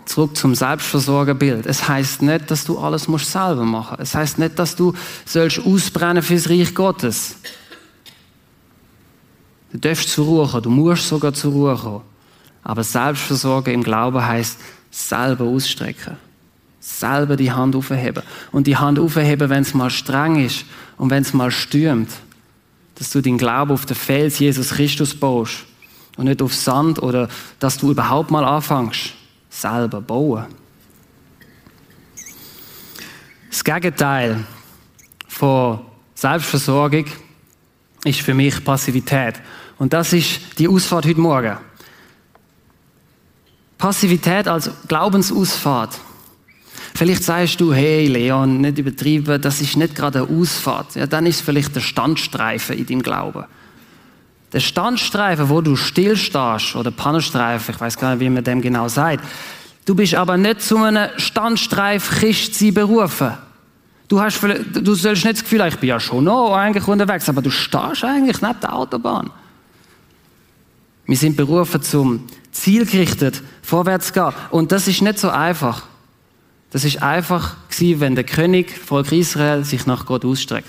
Zurück 0.05 0.37
zum 0.37 0.55
Selbstversorgerbild. 0.55 1.67
Es 1.67 1.87
heißt 1.87 2.23
nicht, 2.23 2.50
dass 2.50 2.65
du 2.65 2.79
alles 2.79 3.09
musst 3.09 3.31
selber 3.31 3.65
machen. 3.65 3.99
Es 4.00 4.15
heißt 4.15 4.38
nicht, 4.38 4.59
dass 4.59 4.75
du 4.75 4.95
sollst 5.25 5.61
ausbrennen 5.65 6.23
fürs 6.23 6.49
Reich 6.49 6.75
Gottes. 6.75 7.37
Du 9.71 9.79
darfst 9.79 10.09
zur 10.09 10.25
Ruhe 10.25 10.49
kommen, 10.49 10.62
du 10.62 10.71
musst 10.71 11.09
sogar 11.09 11.35
zur 11.35 11.53
Ruhe 11.53 11.77
kommen. 11.77 12.00
Aber 12.65 12.83
Selbstversorgen 12.83 13.75
im 13.75 13.83
Glauben 13.83 14.25
heißt 14.25 14.59
selber 14.91 15.45
ausstrecken. 15.45 16.17
Selber 16.81 17.37
die 17.37 17.53
Hand 17.53 17.77
aufheben. 17.77 18.23
Und 18.50 18.67
die 18.67 18.77
Hand 18.77 18.99
aufheben, 18.99 19.50
wenn 19.50 19.62
es 19.62 19.75
mal 19.75 19.91
streng 19.91 20.45
ist 20.45 20.65
und 20.97 21.11
wenn 21.11 21.23
es 21.23 21.35
mal 21.35 21.50
stürmt. 21.50 22.11
Dass 22.95 23.11
du 23.11 23.21
den 23.21 23.38
Glauben 23.38 23.73
auf 23.73 23.85
den 23.85 23.97
Fels 23.97 24.38
Jesus 24.38 24.71
Christus 24.71 25.15
baust. 25.15 25.65
Und 26.17 26.25
nicht 26.25 26.43
auf 26.43 26.55
Sand 26.55 27.03
oder 27.03 27.29
dass 27.59 27.77
du 27.77 27.91
überhaupt 27.91 28.31
mal 28.31 28.45
anfängst. 28.45 29.17
Selber 29.59 30.00
bauen. 30.00 30.47
Das 33.50 33.65
Gegenteil 33.65 34.45
von 35.27 35.81
Selbstversorgung 36.15 37.07
ist 38.05 38.21
für 38.21 38.35
mich 38.35 38.62
Passivität. 38.65 39.35
Und 39.79 39.93
das 39.93 40.12
ist 40.12 40.59
die 40.59 40.69
Ausfahrt 40.69 41.07
heute 41.07 41.21
Morgen. 41.21 41.57
Passivität 43.77 44.47
als 44.47 44.71
Glaubensausfahrt. 44.87 45.99
Vielleicht 46.95 47.25
sagst 47.25 47.61
du, 47.61 47.73
hey 47.73 48.07
Leon, 48.07 48.61
nicht 48.61 48.79
übertrieben, 48.79 49.41
das 49.41 49.61
ist 49.61 49.77
nicht 49.77 49.97
gerade 49.97 50.23
eine 50.23 50.38
Ausfahrt. 50.38 50.95
Ja, 50.95 51.09
dann 51.09 51.27
ist 51.27 51.37
es 51.37 51.41
vielleicht 51.43 51.75
der 51.75 51.81
Standstreifen 51.81 52.79
in 52.79 52.87
deinem 52.87 53.03
Glauben. 53.03 53.45
Der 54.52 54.61
Standstreifen, 54.61 55.49
wo 55.50 55.61
du 55.61 55.76
stillstehst, 55.76 56.75
oder 56.75 56.90
Pannenstreifen, 56.90 57.75
ich 57.75 57.81
weiß 57.81 57.99
gar 57.99 58.12
nicht, 58.12 58.21
wie 58.21 58.31
man 58.31 58.45
dem 58.45 58.62
genau 58.62 58.88
sagt. 58.88 59.23
Du 59.85 59.95
bist 59.95 60.14
aber 60.14 60.37
nicht 60.37 60.62
zu 60.62 60.78
einem 60.78 61.09
Standstreif 61.17 62.11
Christsein 62.11 62.75
berufen. 62.75 63.33
Du, 64.09 64.21
hast, 64.21 64.40
du 64.43 64.95
sollst 64.95 65.25
nicht 65.25 65.37
das 65.37 65.43
Gefühl 65.43 65.61
haben, 65.61 65.69
ich 65.69 65.78
bin 65.78 65.90
ja 65.90 66.00
schon 66.00 66.25
noch 66.25 66.55
eigentlich 66.55 66.87
unterwegs, 66.88 67.28
aber 67.28 67.43
du 67.43 67.50
stehst 67.50 68.05
eigentlich 68.05 68.40
neben 68.40 68.61
der 68.61 68.75
Autobahn. 68.75 69.31
Wir 71.05 71.17
sind 71.17 71.37
berufen 71.37 71.83
zum 71.83 72.25
zielgerichtet 72.52 73.43
vorwärts 73.62 74.12
gehen. 74.12 74.33
Und 74.50 74.73
das 74.73 74.88
ist 74.88 75.02
nicht 75.02 75.19
so 75.19 75.31
einfach. 75.31 75.83
Das 76.71 76.85
ist 76.85 77.02
einfach 77.02 77.57
gewesen, 77.71 78.00
wenn 78.00 78.14
der 78.14 78.25
König, 78.25 78.71
Volk 78.71 79.12
Israel, 79.12 79.64
sich 79.64 79.87
nach 79.87 80.05
Gott 80.05 80.25
ausstreckt. 80.25 80.69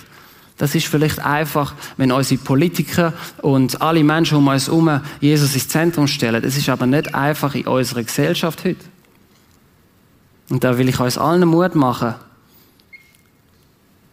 Das 0.59 0.75
ist 0.75 0.87
vielleicht 0.87 1.19
einfach, 1.19 1.73
wenn 1.95 2.11
unsere 2.11 2.41
Politiker 2.41 3.13
und 3.41 3.81
alle 3.81 4.03
Menschen 4.03 4.37
um 4.37 4.47
uns 4.49 4.67
herum 4.67 4.99
Jesus 5.21 5.53
ins 5.53 5.69
Zentrum 5.69 6.05
stellen. 6.05 6.43
Es 6.43 6.57
ist 6.57 6.67
aber 6.67 6.85
nicht 6.85 7.15
einfach 7.15 7.55
in 7.55 7.65
unserer 7.65 8.03
Gesellschaft 8.03 8.65
heute. 8.65 8.83
Und 10.49 10.65
da 10.65 10.77
will 10.77 10.89
ich 10.89 10.99
uns 10.99 11.17
allen 11.17 11.47
Mut 11.47 11.75
machen, 11.75 12.13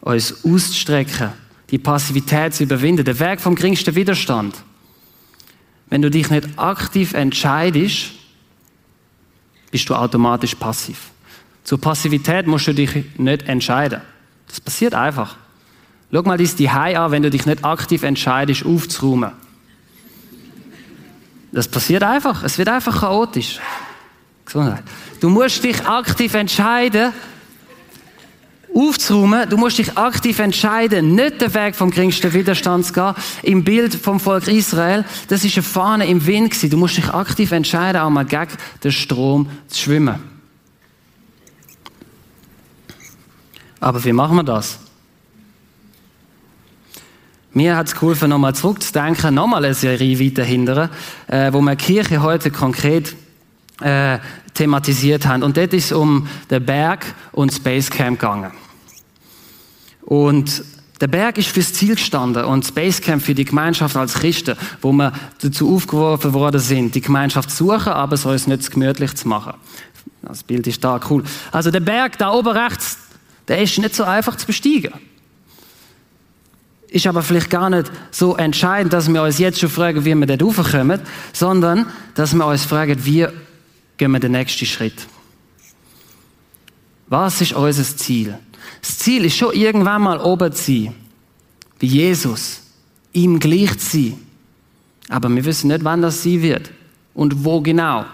uns 0.03 0.45
auszustrecken, 0.45 1.31
die 1.71 1.79
Passivität 1.79 2.55
zu 2.55 2.63
überwinden, 2.63 3.05
der 3.05 3.19
Weg 3.19 3.41
vom 3.41 3.57
geringsten 3.57 3.97
Widerstand. 3.97 4.55
Wenn 5.89 6.01
du 6.01 6.13
dich 6.13 6.31
nicht 6.31 6.47
aktiv 6.57 7.13
entscheidest, 7.15 8.13
bist 9.73 9.89
du 9.91 9.97
automatisch 9.97 10.55
passiv. 10.55 11.11
Zur 11.65 11.81
Passivität 11.81 12.47
musst 12.47 12.69
du 12.69 12.73
dich 12.73 13.19
nicht 13.19 13.49
entscheiden. 13.49 14.01
Das 14.47 14.61
passiert 14.61 14.95
einfach. 14.95 15.37
Schau 16.13 16.23
mal 16.23 16.39
dies 16.39 16.57
die 16.57 16.69
an, 16.69 17.11
wenn 17.11 17.23
du 17.23 17.31
dich 17.31 17.47
nicht 17.47 17.65
aktiv 17.65 18.03
entscheidest, 18.03 18.65
aufzuräumen. 18.65 19.33
Das 21.53 21.69
passiert 21.69 22.03
einfach. 22.03 22.43
Es 22.43 22.59
wird 22.59 22.69
einfach 22.69 23.01
chaotisch. 23.01 23.61
Gesundheit. 24.45 24.85
Du 25.21 25.29
musst 25.29 25.65
dich 25.65 25.85
aktiv 25.87 26.35
entscheiden, 26.35 27.13
aufzuräumen. 28.75 29.49
Du 29.49 29.57
musst 29.57 29.79
dich 29.79 29.97
aktiv 29.97 30.39
entscheiden, 30.39 31.15
nicht 31.15 31.41
den 31.41 31.55
Weg 31.55 31.75
vom 31.75 31.91
geringsten 31.91 32.33
Widerstand 32.33 32.87
zu 32.87 32.93
gehen. 32.93 33.15
Im 33.43 33.65
Bild 33.65 33.95
vom 33.95 34.21
Volk 34.21 34.47
Israel, 34.47 35.05
das 35.29 35.45
ist 35.45 35.57
eine 35.57 35.63
Fahne 35.63 36.07
im 36.07 36.25
Wind 36.27 36.51
gewesen. 36.51 36.71
Du 36.71 36.77
musst 36.77 36.97
dich 36.97 37.09
aktiv 37.09 37.51
entscheiden, 37.53 38.01
auch 38.01 38.11
mal 38.11 38.25
gegen 38.25 38.53
den 38.85 38.93
Strom 38.93 39.49
zu 39.67 39.83
schwimmen. 39.83 40.17
Aber 43.81 44.05
wie 44.05 44.13
machen 44.13 44.37
wir 44.37 44.45
das? 44.45 44.79
Mir 47.57 47.75
hat 47.75 47.87
es 47.87 47.95
geholfen, 47.95 48.29
nochmal 48.29 48.55
zurückzudenken, 48.55 49.35
nochmal 49.35 49.65
eine 49.65 49.73
Serie 49.73 50.21
weiter 50.21 50.45
hindern, 50.45 50.91
äh, 51.27 51.51
wo 51.55 51.63
wir 51.63 51.75
Kirche 51.75 52.21
heute 52.21 52.51
konkret 52.51 53.17
äh, 53.81 54.19
thematisiert 54.53 55.25
haben. 55.27 55.43
Und 55.43 55.57
dort 55.57 55.73
ist 55.73 55.87
es 55.87 55.93
um 55.93 56.29
den 56.51 56.67
Berg 56.67 57.07
und 57.33 57.51
das 57.51 57.59
Basecamp 57.59 58.21
gegangen. 58.21 58.53
Und 60.03 60.65
der 61.01 61.07
Berg 61.07 61.39
ist 61.39 61.49
fürs 61.49 61.73
Ziel 61.73 61.95
gestanden 61.95 62.45
und 62.45 62.65
das 62.65 62.73
Basecamp 62.73 63.23
für 63.23 63.35
die 63.35 63.47
Gemeinschaft 63.47 63.97
als 63.97 64.13
Christen, 64.13 64.55
wo 64.83 64.93
wir 64.93 65.15
dazu 65.41 65.75
aufgeworfen 65.75 66.35
worden 66.35 66.61
sind, 66.61 66.95
die 66.95 67.01
Gemeinschaft 67.01 67.51
zu 67.51 67.65
suchen, 67.65 67.95
aber 67.95 68.17
es 68.17 68.47
nicht 68.47 68.71
gemütlich 68.71 69.15
zu 69.15 69.29
machen. 69.29 69.55
Das 70.21 70.43
Bild 70.43 70.67
ist 70.67 70.85
da, 70.85 71.01
cool. 71.09 71.25
Also 71.53 71.71
der 71.71 71.81
Berg 71.81 72.19
da 72.19 72.33
oben 72.33 72.49
rechts, 72.51 72.99
der 73.49 73.63
ist 73.63 73.79
nicht 73.79 73.95
so 73.95 74.05
einfach 74.05 74.37
zu 74.37 74.47
besteigen 74.47 74.93
ist 76.97 77.07
aber 77.07 77.23
vielleicht 77.23 77.51
gar 77.51 77.71
nicht 77.71 77.93
so 78.11 78.37
entscheidend, 78.37 78.93
dass 78.93 79.13
wir 79.13 79.23
uns 79.23 79.39
jetzt 79.39 79.61
schon 79.61 79.69
fragen, 79.69 80.05
wie 80.05 80.15
wir 80.15 80.27
dort 80.27 80.43
raufkommen, 80.43 81.01
sondern 81.33 81.87
dass 82.15 82.35
wir 82.35 82.47
uns 82.47 82.65
fragen, 82.65 83.05
wie 83.05 83.27
gehen 83.99 84.11
wir 84.11 84.21
den 84.21 84.33
nächsten 84.33 84.67
Schritt. 84.67 85.07
Was 87.09 87.41
ist 87.41 87.53
unser 87.53 87.85
Ziel? 87.85 88.39
Das 88.81 88.99
Ziel 88.99 89.25
ist 89.27 89.37
schon 89.37 89.55
irgendwann 89.55 90.03
mal 90.03 90.19
oben 90.19 90.53
zu 90.53 90.73
sein, 90.73 90.95
wie 91.79 91.87
Jesus, 91.87 92.63
ihm 93.13 93.39
gleich 93.39 93.79
zu 93.79 93.99
sein. 93.99 94.15
Aber 95.09 95.29
wir 95.29 95.45
wissen 95.45 95.69
nicht, 95.69 95.85
wann 95.85 96.03
das 96.03 96.23
sein 96.23 96.43
wird 96.43 96.71
und 97.15 97.45
wo 97.45 97.61
genau. 97.61 98.07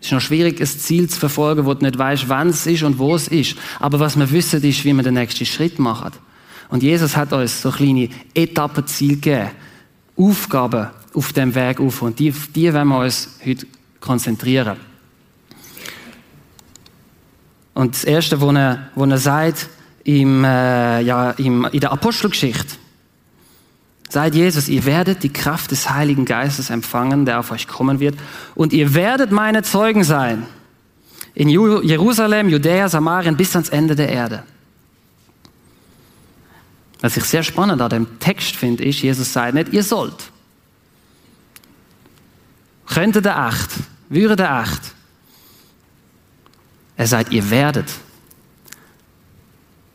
Es 0.00 0.06
ist 0.08 0.12
noch 0.12 0.20
schwierig, 0.20 0.60
ein 0.60 0.66
Ziel 0.66 1.08
zu 1.08 1.18
verfolgen, 1.18 1.64
wo 1.64 1.72
du 1.72 1.84
nicht 1.84 1.96
weißt, 1.96 2.28
wann 2.28 2.48
es 2.48 2.66
ist 2.66 2.82
und 2.82 2.98
wo 2.98 3.14
es 3.14 3.28
ist. 3.28 3.56
Aber 3.80 3.98
was 3.98 4.18
wir 4.18 4.30
wissen, 4.30 4.62
ist, 4.62 4.84
wie 4.84 4.92
wir 4.92 5.02
den 5.02 5.14
nächsten 5.14 5.46
Schritt 5.46 5.78
machen. 5.78 6.12
Und 6.68 6.82
Jesus 6.82 7.16
hat 7.16 7.32
uns 7.32 7.62
so 7.62 7.70
kleine 7.70 8.08
Etappenziele 8.34 9.14
gegeben. 9.14 9.50
Aufgaben 10.16 10.88
auf 11.14 11.32
dem 11.32 11.54
Weg 11.54 11.80
auf. 11.80 12.02
Und 12.02 12.18
die, 12.18 12.32
die 12.54 12.72
wollen 12.72 12.88
wir 12.88 12.98
uns 12.98 13.38
heute 13.44 13.66
konzentrieren. 14.00 14.76
Und 17.74 17.94
das 17.94 18.04
Erste, 18.04 18.40
was 18.40 18.54
er, 18.54 18.90
was 18.94 19.10
er 19.10 19.18
sagt 19.18 19.68
im, 20.04 20.44
äh, 20.44 21.02
ja, 21.02 21.32
im, 21.32 21.66
in 21.72 21.80
der 21.80 21.92
Apostelgeschichte, 21.92 22.76
sagt 24.08 24.34
Jesus, 24.34 24.68
ihr 24.68 24.84
werdet 24.84 25.22
die 25.22 25.32
Kraft 25.32 25.70
des 25.72 25.90
Heiligen 25.90 26.24
Geistes 26.24 26.70
empfangen, 26.70 27.26
der 27.26 27.40
auf 27.40 27.50
euch 27.50 27.68
kommen 27.68 28.00
wird. 28.00 28.16
Und 28.54 28.72
ihr 28.72 28.94
werdet 28.94 29.30
meine 29.32 29.62
Zeugen 29.62 30.04
sein. 30.04 30.46
In 31.34 31.50
Jerusalem, 31.50 32.48
Judäa, 32.48 32.88
Samarien 32.88 33.36
bis 33.36 33.54
ans 33.54 33.68
Ende 33.68 33.94
der 33.94 34.08
Erde. 34.08 34.44
Was 37.00 37.16
ich 37.16 37.24
sehr 37.24 37.42
spannend 37.42 37.82
an 37.82 37.90
dem 37.90 38.18
Text 38.18 38.56
finde, 38.56 38.84
ist, 38.84 39.02
Jesus 39.02 39.32
sagt 39.32 39.54
nicht, 39.54 39.72
ihr 39.72 39.82
sollt. 39.82 40.30
Könntet 42.86 43.26
ihr 43.26 43.48
echt, 43.48 43.70
würdet 44.08 44.40
ihr 44.40 44.62
echt. 44.62 44.80
Er 46.96 47.06
sagt, 47.06 47.32
ihr 47.32 47.50
werdet. 47.50 47.90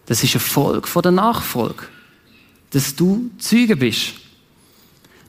Das 0.05 0.23
ist 0.23 0.35
eine 0.35 0.41
Folge 0.41 0.87
von 0.87 1.01
der 1.01 1.11
Nachfolge. 1.11 1.85
Dass 2.71 2.95
du 2.95 3.31
Zeuge 3.39 3.75
bist. 3.75 4.13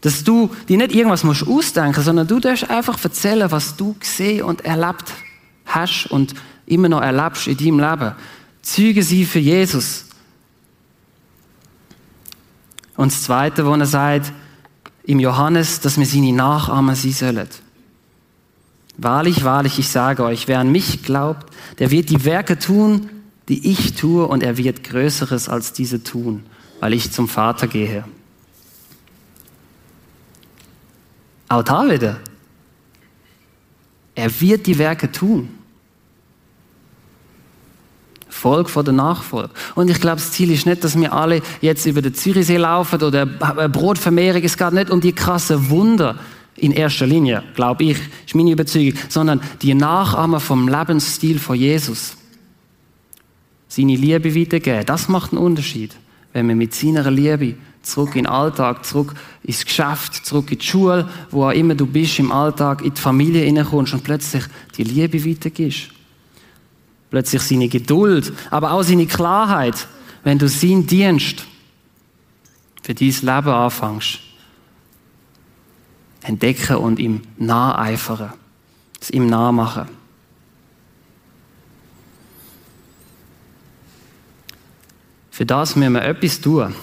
Dass 0.00 0.24
du 0.24 0.50
dir 0.68 0.76
nicht 0.76 0.94
irgendwas 0.94 1.24
musst 1.24 1.46
ausdenken, 1.46 2.02
sondern 2.02 2.26
du 2.26 2.40
darfst 2.40 2.68
einfach 2.68 3.02
erzählen, 3.02 3.50
was 3.50 3.76
du 3.76 3.94
gesehen 3.94 4.42
und 4.42 4.64
erlebt 4.64 5.12
hast 5.64 6.06
und 6.10 6.34
immer 6.66 6.88
noch 6.88 7.00
erlebst 7.00 7.46
in 7.46 7.56
deinem 7.56 7.78
Leben. 7.78 8.14
Zeuge 8.62 9.02
sie 9.02 9.24
für 9.24 9.38
Jesus. 9.38 10.06
Und 13.02 13.10
das 13.10 13.24
Zweite, 13.24 13.66
wo 13.66 13.74
er 13.74 13.84
sagt, 13.84 14.32
im 15.02 15.18
Johannes, 15.18 15.80
dass 15.80 15.98
wir 15.98 16.06
seine 16.06 16.32
Nachahmer 16.32 16.94
sein 16.94 17.10
sollen. 17.10 17.48
Wahrlich, 18.96 19.42
wahrlich, 19.42 19.80
ich 19.80 19.88
sage 19.88 20.22
euch, 20.22 20.46
wer 20.46 20.60
an 20.60 20.70
mich 20.70 21.02
glaubt, 21.02 21.52
der 21.80 21.90
wird 21.90 22.10
die 22.10 22.24
Werke 22.24 22.60
tun, 22.60 23.10
die 23.48 23.72
ich 23.72 23.94
tue, 23.94 24.24
und 24.24 24.44
er 24.44 24.56
wird 24.56 24.84
Größeres 24.84 25.48
als 25.48 25.72
diese 25.72 26.04
tun, 26.04 26.44
weil 26.78 26.92
ich 26.92 27.10
zum 27.10 27.26
Vater 27.26 27.66
gehe. 27.66 28.04
Auch 31.48 31.64
da 31.64 31.90
wieder. 31.90 32.20
Er 34.14 34.40
wird 34.40 34.68
die 34.68 34.78
Werke 34.78 35.10
tun. 35.10 35.48
Folge 38.42 38.68
von 38.68 38.84
der 38.84 38.92
Nachfolge. 38.92 39.50
Und 39.76 39.88
ich 39.88 40.00
glaube, 40.00 40.16
das 40.16 40.32
Ziel 40.32 40.50
ist 40.50 40.66
nicht, 40.66 40.82
dass 40.82 40.98
wir 40.98 41.12
alle 41.12 41.42
jetzt 41.60 41.86
über 41.86 42.02
den 42.02 42.12
Zürichsee 42.12 42.56
laufen 42.56 43.00
oder 43.00 43.24
Brotvermehrung. 43.24 44.42
Es 44.42 44.58
geht 44.58 44.72
nicht 44.72 44.90
um 44.90 45.00
die 45.00 45.12
krassen 45.12 45.70
Wunder 45.70 46.18
in 46.56 46.72
erster 46.72 47.06
Linie, 47.06 47.44
glaube 47.54 47.84
ich, 47.84 47.98
ist 48.26 48.34
meine 48.34 48.50
Überzeugung, 48.50 48.98
sondern 49.08 49.40
die 49.62 49.74
Nachahmer 49.74 50.40
vom 50.40 50.66
Lebensstil 50.66 51.38
von 51.38 51.56
Jesus. 51.56 52.16
Seine 53.68 53.94
Liebe 53.94 54.34
weitergeben, 54.34 54.86
das 54.86 55.08
macht 55.08 55.32
einen 55.32 55.40
Unterschied. 55.40 55.94
Wenn 56.32 56.48
wir 56.48 56.56
mit 56.56 56.74
seiner 56.74 57.10
Liebe 57.12 57.54
zurück 57.82 58.16
in 58.16 58.24
den 58.24 58.26
Alltag, 58.26 58.84
zurück 58.84 59.14
ins 59.44 59.64
Geschäft, 59.64 60.26
zurück 60.26 60.50
in 60.50 60.58
die 60.58 60.66
Schule, 60.66 61.08
wo 61.30 61.44
auch 61.44 61.52
immer 61.52 61.76
du 61.76 61.86
bist 61.86 62.18
im 62.18 62.32
Alltag, 62.32 62.82
in 62.82 62.92
die 62.92 63.00
Familie 63.00 63.44
hineinkommst 63.44 63.94
und 63.94 64.02
plötzlich 64.02 64.44
die 64.76 64.84
Liebe 64.84 65.24
weitergibst 65.24 65.91
plötzlich 67.12 67.42
seine 67.42 67.68
Geduld, 67.68 68.32
aber 68.50 68.72
auch 68.72 68.82
seine 68.82 69.04
Klarheit, 69.04 69.86
wenn 70.24 70.38
du 70.38 70.48
sein 70.48 70.86
Dienst 70.86 71.44
für 72.82 72.94
dein 72.94 73.08
Leben 73.08 73.48
anfängst. 73.48 74.18
Entdecken 76.22 76.76
und 76.76 76.98
ihm 76.98 77.20
naheifern, 77.36 78.32
es 78.98 79.10
ihm 79.10 79.26
nachmachen. 79.26 79.88
Für 85.30 85.44
das 85.44 85.76
müssen 85.76 85.92
wir 85.92 86.02
etwas 86.02 86.40
tun. 86.40 86.74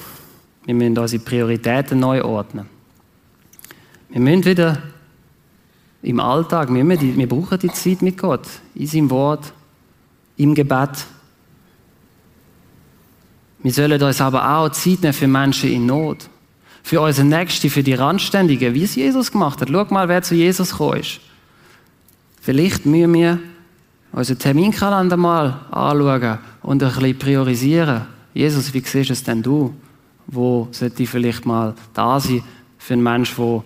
Wir 0.65 0.75
müssen 0.75 0.95
unsere 0.95 1.23
Prioritäten 1.23 1.99
neu 1.99 2.23
ordnen. 2.23 2.67
Wir 4.09 4.21
müssen 4.21 4.45
wieder 4.45 4.77
im 6.03 6.19
Alltag, 6.19 6.71
wir, 6.71 6.97
die, 6.97 7.17
wir 7.17 7.27
brauchen 7.27 7.57
die 7.57 7.71
Zeit 7.71 8.03
mit 8.03 8.19
Gott, 8.19 8.45
in 8.75 8.85
seinem 8.85 9.09
Wort, 9.09 9.53
im 10.39 10.55
Gebet. 10.55 11.05
Wir 13.61 13.73
sollen 13.73 14.01
uns 14.01 14.21
aber 14.21 14.57
auch 14.57 14.69
Zeit 14.69 15.01
nehmen 15.01 15.13
für 15.13 15.27
Menschen 15.27 15.69
in 15.69 15.85
Not. 15.85 16.29
Für 16.81 17.01
unsere 17.01 17.27
Nächsten, 17.27 17.69
für 17.69 17.83
die 17.83 17.93
Randständigen, 17.93 18.73
wie 18.73 18.83
es 18.83 18.95
Jesus 18.95 19.31
gemacht 19.31 19.59
hat. 19.59 19.69
Schau 19.69 19.85
mal, 19.89 20.07
wer 20.07 20.21
zu 20.21 20.33
Jesus 20.33 20.71
gekommen 20.71 21.01
ist. 21.01 21.19
Vielleicht 22.41 22.85
müssen 22.85 23.13
wir 23.13 23.39
unseren 24.13 24.39
Terminkalender 24.39 25.17
mal 25.17 25.59
anschauen 25.71 26.39
und 26.63 26.81
ein 26.81 26.89
bisschen 26.89 27.19
priorisieren. 27.19 28.05
Jesus, 28.33 28.73
wie 28.73 28.79
siehst 28.79 29.11
es 29.11 29.23
denn 29.23 29.43
du? 29.43 29.73
Wo 30.25 30.69
sollte 30.71 31.03
ich 31.03 31.09
vielleicht 31.09 31.45
mal 31.45 31.75
da 31.93 32.17
sein 32.19 32.43
für 32.77 32.93
einen 32.93 33.03
Menschen, 33.03 33.35
der 33.35 33.63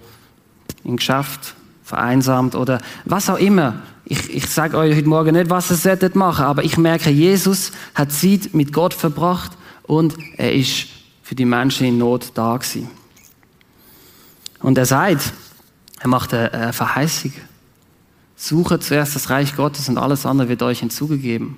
im 0.85 0.97
Geschäft 0.97 1.53
vereinsamt 1.83 2.55
oder 2.55 2.81
was 3.05 3.29
auch 3.29 3.37
immer 3.37 3.75
ich, 4.05 4.29
ich 4.29 4.47
sage 4.47 4.77
euch 4.77 4.95
heute 4.95 5.07
Morgen 5.07 5.35
nicht, 5.35 5.49
was 5.49 5.71
ihr 5.71 5.77
solltet 5.77 6.15
machen, 6.15 6.45
aber 6.45 6.63
ich 6.63 6.77
merke, 6.77 7.09
Jesus 7.09 7.71
hat 7.95 8.11
Zeit 8.11 8.53
mit 8.53 8.73
Gott 8.73 8.93
verbracht 8.93 9.51
und 9.83 10.15
er 10.37 10.53
ist 10.53 10.87
für 11.21 11.35
die 11.35 11.45
Menschen 11.45 11.87
in 11.87 11.97
Not 11.97 12.31
da 12.33 12.57
gewesen. 12.57 12.89
Und 14.59 14.77
er 14.77 14.85
sagt, 14.85 15.33
er 15.99 16.07
macht 16.07 16.33
eine 16.33 16.73
Verheißung. 16.73 17.33
Suche 18.35 18.79
zuerst 18.79 19.15
das 19.15 19.29
Reich 19.29 19.55
Gottes 19.55 19.87
und 19.87 19.97
alles 19.97 20.25
andere 20.25 20.49
wird 20.49 20.63
euch 20.63 20.79
hinzugegeben. 20.79 21.57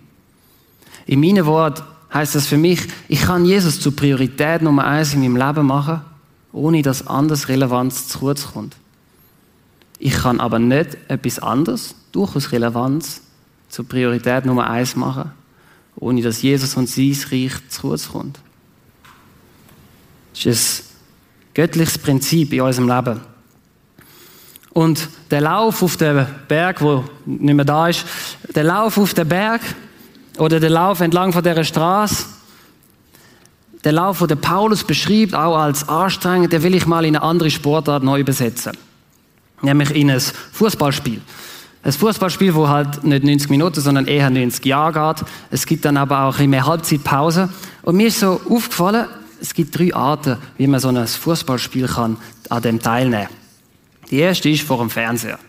In 1.08 1.20
meinem 1.20 1.46
Wort 1.46 1.84
heißt 2.14 2.36
das 2.36 2.48
für 2.48 2.58
mich, 2.58 2.82
ich 3.08 3.22
kann 3.24 3.46
Jesus 3.46 3.80
zur 3.80 3.96
Priorität 3.96 4.62
Nummer 4.62 4.86
eins 4.86 5.14
in 5.14 5.22
meinem 5.22 5.36
Leben 5.36 5.66
machen, 5.66 6.02
ohne 6.52 6.82
dass 6.82 7.08
anders 7.08 7.48
Relevanz 7.48 8.08
zu 8.08 8.20
kurz 8.20 8.54
kommt. 8.54 8.76
Ich 10.00 10.14
kann 10.14 10.40
aber 10.40 10.60
nicht 10.60 10.98
etwas 11.08 11.40
anderes, 11.40 11.96
durchaus 12.12 12.52
Relevanz, 12.52 13.22
zur 13.70 13.88
Priorität 13.88 14.46
Nummer 14.46 14.70
eins 14.70 14.96
machen, 14.96 15.32
ohne 15.96 16.22
dass 16.22 16.42
Jesus 16.42 16.76
und 16.76 16.90
sein 16.90 17.16
Reich 17.32 17.54
zu 17.70 17.82
kurz 17.82 18.10
kommt. 18.10 18.40
Das 20.34 20.46
ist 20.46 20.80
ein 20.82 21.54
göttliches 21.54 21.98
Prinzip 21.98 22.54
in 22.54 22.62
unserem 22.62 22.90
Leben. 22.90 23.22
Und 24.72 25.08
der 25.32 25.42
Lauf 25.42 25.82
auf 25.82 25.96
den 25.96 26.26
Berg, 26.50 26.82
wo 26.82 27.06
nicht 27.26 27.56
mehr 27.56 27.66
da 27.66 27.88
ist, 27.88 28.06
der 28.54 28.66
Lauf 28.66 28.98
auf 28.98 29.14
den 29.14 29.28
Berg 29.28 29.62
oder 30.38 30.60
der 30.60 30.70
Lauf 30.70 31.00
entlang 31.00 31.32
von 31.32 31.44
der 31.44 31.64
Straße, 31.64 32.26
der 33.86 33.94
Lauf, 33.94 34.26
den 34.26 34.42
Paulus 34.42 34.84
beschreibt, 34.84 35.36
auch 35.36 35.58
als 35.58 35.88
anstrengend, 35.88 36.52
den 36.52 36.64
will 36.64 36.76
ich 36.76 36.88
mal 36.88 37.06
in 37.06 37.16
eine 37.16 37.24
andere 37.24 37.52
Sportart 37.52 38.04
neu 38.04 38.20
übersetzen. 38.20 38.76
Nämlich 39.66 39.96
in 39.96 40.12
ein 40.12 40.22
Fußballspiel. 40.52 41.22
Ein 41.84 41.92
Fußballspiel, 41.92 42.54
wo 42.54 42.68
halt 42.68 43.04
nicht 43.04 43.24
90 43.24 43.50
Minuten, 43.50 43.82
sondern 43.82 44.06
eher 44.06 44.30
90 44.30 44.64
Jahre 44.66 45.16
geht. 45.16 45.28
Es 45.52 45.66
gibt 45.66 45.86
dann 45.86 45.98
aber 45.98 46.24
auch 46.26 46.40
immer 46.40 46.66
Halbzeitpause. 46.66 47.50
Und 47.82 47.98
mir 47.98 48.08
ist 48.08 48.20
so 48.20 48.40
aufgefallen, 48.50 49.08
es 49.42 49.54
gibt 49.54 49.78
drei 49.78 49.94
Arten, 49.94 50.38
wie 50.58 50.68
man 50.68 50.80
so 50.80 50.90
ein 50.90 51.08
Fußballspiel 51.08 51.88
kann 51.88 52.18
an 52.50 52.62
dem 52.62 52.80
teilnehmen. 52.80 53.30
Die 54.10 54.20
erste 54.20 54.50
ist 54.50 54.64
vor 54.64 54.78
dem 54.78 54.90
Fernseher. 54.90 55.40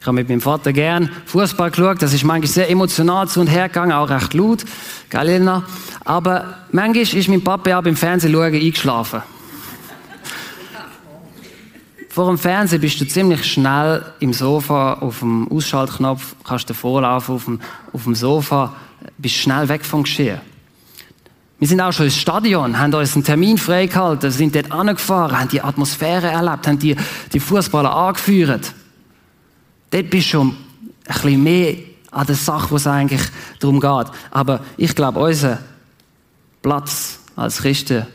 Ich 0.00 0.06
habe 0.06 0.16
mit 0.16 0.28
meinem 0.28 0.40
Vater 0.40 0.72
gern 0.72 1.08
Fußball 1.26 1.70
geschaut. 1.70 2.02
Das 2.02 2.12
ist 2.12 2.24
manchmal 2.24 2.48
sehr 2.48 2.70
emotional 2.70 3.28
zu 3.28 3.40
und 3.40 3.46
her 3.46 3.68
gegangen, 3.68 3.92
auch 3.92 4.10
recht 4.10 4.34
laut. 4.34 4.64
Gell, 5.08 5.20
Elena? 5.20 5.64
Aber 6.04 6.58
manchmal 6.70 7.02
ist 7.02 7.28
mein 7.28 7.42
Papa 7.42 7.78
auch 7.78 7.82
beim 7.82 7.96
Fernsehen 7.96 8.34
eingeschlafen. 8.34 9.22
Vor 12.12 12.26
dem 12.26 12.36
Fernsehen 12.36 12.82
bist 12.82 13.00
du 13.00 13.06
ziemlich 13.06 13.42
schnell 13.42 14.04
im 14.20 14.34
Sofa 14.34 14.98
auf 15.00 15.20
dem 15.20 15.50
Ausschaltknopf, 15.50 16.36
kannst 16.44 16.68
du 16.68 16.74
vorlaufen 16.74 17.34
auf 17.34 17.44
dem, 17.46 17.60
auf 17.90 18.04
dem 18.04 18.14
Sofa, 18.14 18.74
bist 19.16 19.36
schnell 19.36 19.66
weg 19.70 19.82
vom 19.82 20.02
Geschehen. 20.02 20.38
Wir 21.58 21.68
sind 21.68 21.80
auch 21.80 21.90
schon 21.90 22.04
ins 22.04 22.18
Stadion, 22.18 22.78
haben 22.78 22.92
uns 22.92 23.14
einen 23.14 23.24
Termin 23.24 23.56
freigehalten, 23.56 24.30
sind 24.30 24.54
dort 24.54 24.70
angefahren, 24.70 25.40
haben 25.40 25.48
die 25.48 25.62
Atmosphäre 25.62 26.26
erlebt, 26.26 26.66
haben 26.66 26.78
die, 26.78 26.96
die 27.32 27.40
Fußballer 27.40 27.90
angeführt. 27.90 28.74
Dort 29.88 30.10
bist 30.10 30.26
du 30.26 30.30
schon 30.32 30.48
ein 30.50 31.14
bisschen 31.14 31.42
mehr 31.42 31.76
an 32.10 32.26
der 32.26 32.36
Sache, 32.36 32.72
wo 32.72 32.76
es 32.76 32.86
eigentlich 32.86 33.22
darum 33.58 33.80
geht. 33.80 34.12
Aber 34.30 34.60
ich 34.76 34.94
glaube, 34.94 35.18
unser 35.18 35.60
Platz 36.60 37.20
als 37.36 37.62
Christen 37.62 38.06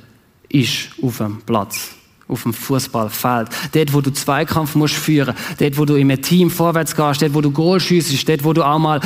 ist 0.49 0.89
auf 1.01 1.17
dem 1.17 1.41
Platz 1.41 1.97
auf 2.27 2.43
dem 2.43 2.53
Fußballfeld. 2.53 3.49
Dort, 3.71 3.93
wo 3.93 4.01
du 4.01 4.11
Zweikampf 4.11 4.75
musst 4.75 4.95
führen, 4.95 5.35
dort, 5.59 5.77
wo 5.77 5.85
du 5.85 5.95
einem 5.95 6.21
Team 6.21 6.49
vorwärts 6.49 6.95
gehst, 6.95 7.21
dort, 7.21 7.33
wo 7.33 7.41
du 7.41 7.51
Goal 7.51 7.79
schiessest, 7.79 8.27
dort, 8.27 8.43
wo 8.43 8.53
du 8.53 8.63
auch 8.63 8.79
mal 8.79 9.01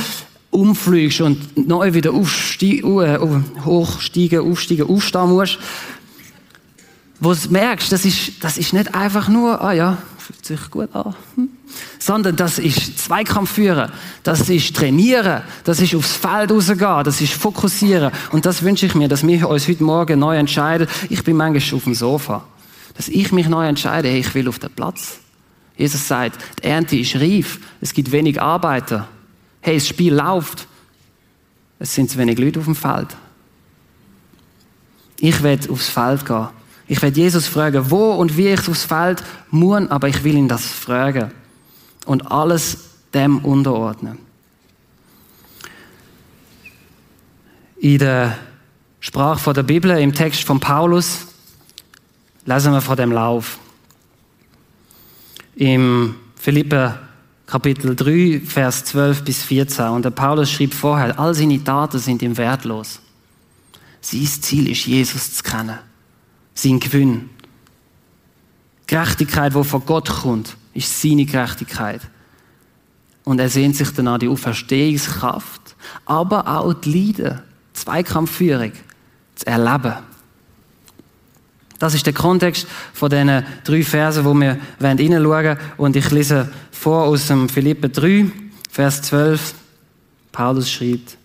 umfliegst 0.50 1.22
und 1.22 1.68
neu 1.68 1.94
wieder 1.94 2.12
aufsteigen, 2.12 2.84
uh, 2.84 3.42
hochsteigen, 3.66 4.40
aufsteigen, 4.40 4.90
aufstehen 4.90 5.30
musst. 5.30 5.60
Wo 7.20 7.34
du 7.34 7.50
merkst, 7.50 7.92
das 7.92 8.04
ist, 8.04 8.44
das 8.44 8.58
ist 8.58 8.74
nicht 8.74 8.94
einfach 8.96 9.30
nur, 9.30 9.62
ah 9.62 9.74
ja, 9.74 9.98
fühlt 10.18 10.46
sich 10.46 10.72
gut 10.72 10.94
an, 10.94 11.16
hm. 11.36 11.50
sondern 12.00 12.36
das 12.36 12.58
ist 12.58 12.98
Zweikampf 12.98 13.52
führen, 13.52 13.92
das 14.24 14.50
ist 14.50 14.76
trainieren, 14.76 15.42
das 15.64 15.80
ist 15.80 15.94
aufs 15.94 16.16
Feld 16.16 16.52
rausgehen, 16.52 17.04
das 17.04 17.22
ist 17.22 17.34
fokussieren. 17.34 18.12
Und 18.32 18.46
das 18.46 18.64
wünsche 18.64 18.88
ich 18.88 18.96
mir, 18.96 19.08
dass 19.08 19.26
wir 19.26 19.48
uns 19.48 19.68
heute 19.68 19.84
Morgen 19.84 20.20
neu 20.20 20.36
entscheiden. 20.36 20.88
Ich 21.10 21.24
bin 21.24 21.38
manchmal 21.38 21.78
auf 21.78 21.84
dem 21.84 21.94
Sofa 21.94 22.44
dass 22.96 23.08
ich 23.08 23.32
mich 23.32 23.48
neu 23.48 23.68
entscheide, 23.68 24.10
hey, 24.10 24.20
ich 24.20 24.34
will 24.36 24.48
auf 24.48 24.60
den 24.60 24.72
Platz. 24.72 25.20
Jesus 25.78 26.08
sagt, 26.08 26.38
die 26.60 26.68
Ernte 26.68 26.98
ist 26.98 27.16
reif, 27.16 27.60
es 27.80 27.94
gibt 27.94 28.12
wenig 28.12 28.42
Arbeiter. 28.42 29.08
Hey, 29.62 29.76
das 29.76 29.88
Spiel 29.88 30.14
läuft, 30.14 30.68
es 31.80 31.96
sind 31.96 32.10
zu 32.10 32.18
wenig 32.18 32.38
Leute 32.38 32.60
auf 32.60 32.66
dem 32.66 32.76
Feld. 32.76 33.16
Ich 35.20 35.42
werde 35.44 35.70
aufs 35.70 35.90
Feld 35.90 36.26
gehen. 36.26 36.48
Ich 36.88 37.02
werde 37.02 37.20
Jesus 37.20 37.48
fragen, 37.48 37.90
wo 37.90 38.12
und 38.14 38.38
wie 38.38 38.50
ich 38.50 38.68
aufs 38.68 38.84
Feld 38.84 39.24
muss, 39.50 39.90
aber 39.90 40.08
ich 40.10 40.24
will 40.24 40.36
ihn 40.36 40.48
das 40.48 40.66
fragen 40.66 41.32
und 42.06 42.32
alles 42.32 42.78
dem 43.14 43.40
unterordnen. 43.40 44.18
In 47.78 47.98
der 47.98 48.38
Sprache 49.00 49.54
der 49.54 49.64
Bibel, 49.64 49.92
im 49.92 50.14
Text 50.14 50.44
von 50.44 50.60
Paulus, 50.60 51.28
lesen 52.46 52.74
wir 52.74 52.82
von 52.82 52.98
dem 52.98 53.12
Lauf. 53.12 53.60
Im 55.56 56.16
Philipper 56.36 57.00
Kapitel 57.46 57.96
3, 57.96 58.42
Vers 58.46 58.86
12 58.86 59.24
bis 59.24 59.44
14. 59.44 59.88
Und 59.90 60.06
der 60.06 60.12
Paulus 60.12 60.50
schrieb 60.50 60.74
vorher, 60.74 61.20
all 61.20 61.34
seine 61.34 61.64
Taten 61.64 62.00
sind 62.00 62.22
ihm 62.22 62.38
wertlos. 62.38 63.02
Sein 64.00 64.26
Ziel 64.26 64.70
ist, 64.70 64.86
Jesus 64.86 65.34
zu 65.34 65.44
kennen. 65.44 65.78
Sein 66.54 66.80
Gewinn. 66.80 67.30
Gerechtigkeit, 68.88 69.54
die 69.54 69.64
von 69.64 69.86
Gott 69.86 70.10
kommt, 70.10 70.56
ist 70.74 71.02
seine 71.02 71.26
Gerechtigkeit. 71.26 72.02
Und 73.24 73.40
er 73.40 73.50
sehnt 73.50 73.76
sich 73.76 73.92
danach 73.92 74.18
die 74.18 74.28
Auferstehungskraft, 74.28 75.76
aber 76.06 76.48
auch 76.48 76.74
die 76.74 77.14
Leiden, 77.14 77.42
Zweikampfführung 77.74 78.72
zu 79.36 79.46
erleben. 79.46 79.96
Das 81.82 81.96
ist 81.96 82.06
der 82.06 82.14
Kontext 82.14 82.68
von 82.94 83.10
diesen 83.10 83.44
drei 83.64 83.82
Versen, 83.82 84.24
wo 84.24 84.36
wir 84.36 84.60
hineinschauen 84.80 85.26
wollen. 85.26 85.58
Und 85.78 85.96
ich 85.96 86.12
lese 86.12 86.48
vor 86.72 87.06
aus 87.06 87.26
dem 87.26 87.50
Philippe 87.50 87.90
3, 87.90 88.32
Vers 88.70 89.02
12. 89.02 89.56
Paulus 90.32 90.72
schreibt, 90.72 91.18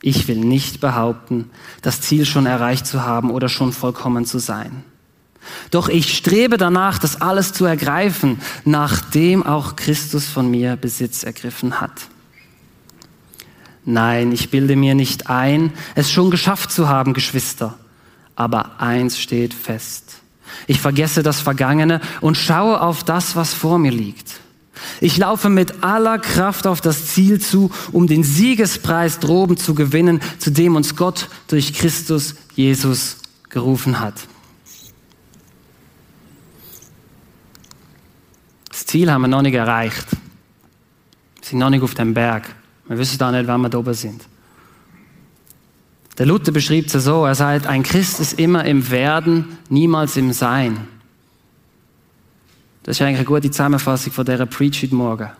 ich 0.00 0.26
will 0.26 0.38
nicht 0.38 0.80
behaupten, 0.80 1.50
das 1.82 2.00
Ziel 2.00 2.26
schon 2.26 2.46
erreicht 2.46 2.84
zu 2.84 3.04
haben 3.04 3.30
oder 3.30 3.48
schon 3.48 3.72
vollkommen 3.72 4.24
zu 4.24 4.40
sein. 4.40 4.82
Doch 5.70 5.88
ich 5.88 6.16
strebe 6.16 6.56
danach, 6.56 6.98
das 6.98 7.20
alles 7.20 7.52
zu 7.52 7.64
ergreifen, 7.64 8.40
nachdem 8.64 9.46
auch 9.46 9.76
Christus 9.76 10.26
von 10.26 10.50
mir 10.50 10.74
Besitz 10.74 11.22
ergriffen 11.22 11.80
hat. 11.80 11.92
Nein, 13.84 14.32
ich 14.32 14.50
bilde 14.50 14.74
mir 14.74 14.96
nicht 14.96 15.30
ein, 15.30 15.72
es 15.94 16.10
schon 16.10 16.32
geschafft 16.32 16.72
zu 16.72 16.88
haben, 16.88 17.14
Geschwister 17.14 17.78
aber 18.36 18.80
eins 18.80 19.18
steht 19.18 19.54
fest. 19.54 20.22
Ich 20.66 20.80
vergesse 20.80 21.22
das 21.22 21.40
Vergangene 21.40 22.00
und 22.20 22.36
schaue 22.36 22.80
auf 22.80 23.04
das, 23.04 23.36
was 23.36 23.54
vor 23.54 23.78
mir 23.78 23.92
liegt. 23.92 24.40
Ich 25.00 25.16
laufe 25.16 25.48
mit 25.48 25.84
aller 25.84 26.18
Kraft 26.18 26.66
auf 26.66 26.80
das 26.80 27.06
Ziel 27.06 27.40
zu, 27.40 27.70
um 27.92 28.06
den 28.06 28.24
Siegespreis 28.24 29.20
droben 29.20 29.56
zu 29.56 29.74
gewinnen, 29.74 30.20
zu 30.38 30.50
dem 30.50 30.76
uns 30.76 30.96
Gott 30.96 31.28
durch 31.48 31.74
Christus 31.74 32.34
Jesus 32.54 33.18
gerufen 33.48 34.00
hat. 34.00 34.14
Das 38.68 38.86
Ziel 38.86 39.10
haben 39.10 39.22
wir 39.22 39.28
noch 39.28 39.42
nicht 39.42 39.54
erreicht. 39.54 40.06
Wir 40.10 41.48
sind 41.48 41.58
noch 41.58 41.70
nicht 41.70 41.82
auf 41.82 41.94
dem 41.94 42.14
Berg. 42.14 42.54
Wir 42.88 42.98
wissen 42.98 43.22
auch 43.22 43.30
nicht, 43.30 43.46
wann 43.46 43.60
wir 43.60 43.68
da 43.68 43.78
oben 43.78 43.94
sind. 43.94 44.22
Der 46.18 46.26
Luther 46.26 46.52
beschreibt 46.52 46.94
es 46.94 47.04
so, 47.04 47.24
er 47.24 47.34
sagt, 47.34 47.66
ein 47.66 47.82
Christ 47.82 48.20
ist 48.20 48.38
immer 48.38 48.64
im 48.64 48.90
Werden, 48.90 49.58
niemals 49.70 50.16
im 50.16 50.32
Sein. 50.32 50.86
Das 52.82 52.96
ist 52.96 53.02
eigentlich 53.02 53.18
eine 53.18 53.26
gute 53.26 53.50
Zusammenfassung 53.50 54.12
von 54.12 54.24
dieser 54.24 54.46
Preach 54.46 54.82
heute 54.82 54.94
Morgen. 54.94 55.30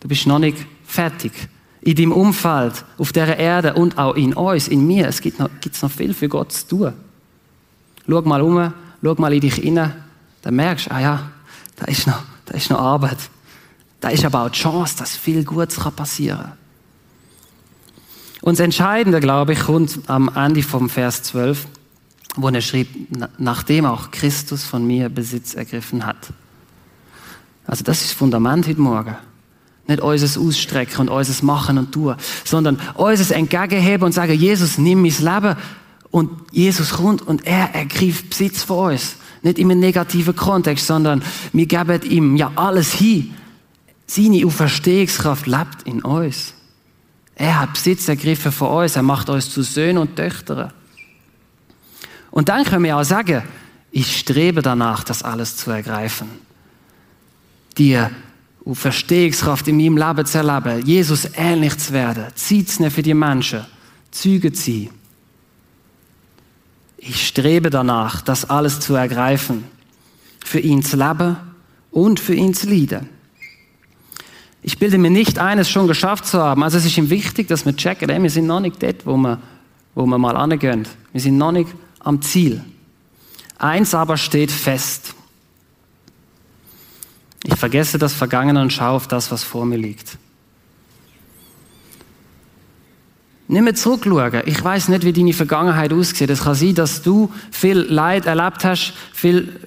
Du 0.00 0.08
bist 0.08 0.26
noch 0.26 0.38
nicht 0.38 0.58
fertig. 0.84 1.32
In 1.80 1.94
deinem 1.94 2.12
Umfeld, 2.12 2.84
auf 2.98 3.12
dieser 3.12 3.36
Erde 3.36 3.74
und 3.74 3.98
auch 3.98 4.14
in 4.14 4.34
uns, 4.34 4.68
in 4.68 4.86
mir, 4.86 5.08
es 5.08 5.20
gibt 5.20 5.38
noch, 5.38 5.48
gibt's 5.60 5.80
noch 5.80 5.90
viel 5.90 6.12
für 6.12 6.28
Gott 6.28 6.52
zu 6.52 6.68
tun. 6.68 6.92
Schau 8.06 8.22
mal 8.22 8.42
um, 8.42 8.72
schau 9.02 9.14
mal 9.14 9.32
in 9.32 9.40
dich 9.40 9.54
hinein, 9.54 9.94
dann 10.42 10.56
merkst 10.56 10.86
du, 10.86 10.90
ah 10.90 11.00
ja, 11.00 11.32
da 11.76 11.86
ist 11.86 12.06
noch, 12.06 12.22
da 12.46 12.54
ist 12.54 12.70
noch 12.70 12.80
Arbeit. 12.80 13.18
Da 14.00 14.10
ist 14.10 14.24
aber 14.24 14.42
auch 14.42 14.50
die 14.50 14.58
Chance, 14.58 14.96
dass 14.98 15.16
viel 15.16 15.44
Gutes 15.44 15.78
passieren 15.78 16.38
kann. 16.38 16.52
Und 18.40 18.58
das 18.58 18.64
Entscheidende, 18.64 19.20
glaube 19.20 19.54
ich, 19.54 19.60
kommt 19.60 19.98
am 20.06 20.30
Ende 20.34 20.62
vom 20.62 20.88
Vers 20.88 21.22
12, 21.24 21.66
wo 22.36 22.48
er 22.48 22.60
schrieb, 22.60 22.88
nachdem 23.38 23.84
auch 23.84 24.10
Christus 24.10 24.64
von 24.64 24.86
mir 24.86 25.08
Besitz 25.08 25.54
ergriffen 25.54 26.06
hat. 26.06 26.28
Also 27.66 27.84
das 27.84 28.00
ist 28.00 28.10
das 28.10 28.18
Fundament 28.18 28.66
heute 28.66 28.80
Morgen. 28.80 29.16
Nicht 29.86 30.00
unser 30.00 30.40
Ausstrecken 30.40 31.00
und 31.00 31.08
unser 31.08 31.44
Machen 31.44 31.78
und 31.78 31.92
Tun, 31.92 32.14
sondern 32.44 32.78
unser 32.94 33.34
Entgegenheben 33.34 34.04
und 34.04 34.12
sagen, 34.12 34.34
Jesus, 34.34 34.78
nimm 34.78 35.02
mein 35.02 35.14
Leben 35.18 35.56
Und 36.10 36.30
Jesus 36.52 36.90
kommt 36.90 37.22
und 37.22 37.46
er 37.46 37.74
ergreift 37.74 38.30
Besitz 38.30 38.62
von 38.62 38.92
uns. 38.92 39.16
Nicht 39.42 39.58
einem 39.58 39.78
negativen 39.78 40.34
Kontext, 40.34 40.86
sondern 40.86 41.22
wir 41.52 41.66
geben 41.66 42.02
ihm 42.02 42.36
ja 42.36 42.50
alles 42.56 42.92
hin. 42.94 43.34
Seine 44.06 44.44
Auferstehungskraft 44.46 45.46
lebt 45.46 45.82
in 45.84 46.02
uns. 46.02 46.54
Er 47.38 47.60
hat 47.60 47.72
Besitz 47.72 48.08
ergriffen 48.08 48.50
von 48.50 48.82
uns. 48.82 48.96
Er 48.96 49.02
macht 49.02 49.30
uns 49.30 49.48
zu 49.48 49.62
Söhnen 49.62 49.98
und 49.98 50.16
Töchtern. 50.16 50.72
Und 52.32 52.48
dann 52.48 52.64
können 52.64 52.84
wir 52.84 52.96
auch 52.96 53.04
sagen, 53.04 53.42
ich 53.92 54.18
strebe 54.18 54.60
danach, 54.60 55.04
das 55.04 55.22
alles 55.22 55.56
zu 55.56 55.70
ergreifen. 55.70 56.28
Die 57.78 57.98
Auferstehungskraft 58.64 59.68
in 59.68 59.76
meinem 59.76 59.96
Leben 59.96 60.26
zu 60.26 60.38
erleben, 60.38 60.84
Jesus 60.84 61.28
ähnlich 61.36 61.78
zu 61.78 61.92
werden, 61.92 62.26
Zeit 62.34 62.68
zu 62.68 62.82
nehmen 62.82 62.90
für 62.94 63.02
die 63.02 63.14
Menschen, 63.14 63.64
Züge 64.10 64.52
zu 64.52 64.70
sein. 64.70 64.90
Ich 66.98 67.28
strebe 67.28 67.70
danach, 67.70 68.20
das 68.20 68.50
alles 68.50 68.80
zu 68.80 68.94
ergreifen, 68.94 69.64
für 70.44 70.58
ihn 70.58 70.82
zu 70.82 70.96
leben 70.96 71.36
und 71.92 72.18
für 72.18 72.34
ihn 72.34 72.52
zu 72.52 72.68
leiden. 72.68 73.08
Ich 74.62 74.78
bilde 74.78 74.98
mir 74.98 75.10
nicht 75.10 75.38
ein, 75.38 75.58
es 75.58 75.70
schon 75.70 75.86
geschafft 75.86 76.26
zu 76.26 76.38
haben. 76.38 76.62
Also 76.62 76.78
es 76.78 76.84
ist 76.84 76.98
ihm 76.98 77.10
wichtig, 77.10 77.48
dass 77.48 77.64
wir 77.64 77.76
checken, 77.76 78.08
ey, 78.10 78.22
wir 78.22 78.30
sind 78.30 78.46
noch 78.46 78.60
nicht 78.60 78.82
dort, 78.82 79.06
wo 79.06 79.16
wir, 79.16 79.40
wo 79.94 80.04
wir 80.06 80.18
mal 80.18 80.36
angehen. 80.36 80.86
Wir 81.12 81.20
sind 81.20 81.38
noch 81.38 81.52
nicht 81.52 81.70
am 82.00 82.20
Ziel. 82.22 82.64
Eins 83.58 83.94
aber 83.94 84.16
steht 84.16 84.50
fest. 84.50 85.14
Ich 87.44 87.54
vergesse 87.56 87.98
das 87.98 88.12
Vergangene 88.12 88.60
und 88.60 88.72
schaue 88.72 88.96
auf 88.96 89.08
das, 89.08 89.30
was 89.30 89.44
vor 89.44 89.64
mir 89.64 89.78
liegt. 89.78 90.18
Nimm 93.50 93.64
mir 93.64 93.74
zurückschauen. 93.74 94.42
Ich 94.44 94.62
weiß 94.62 94.88
nicht, 94.88 95.04
wie 95.04 95.12
deine 95.12 95.32
Vergangenheit 95.32 95.92
aussieht. 95.92 96.28
Es 96.28 96.42
kann 96.42 96.54
sein, 96.54 96.74
dass 96.74 97.02
du 97.02 97.32
viel 97.50 97.78
Leid 97.78 98.26
erlebt 98.26 98.64
hast, 98.64 98.92
viel 99.12 99.60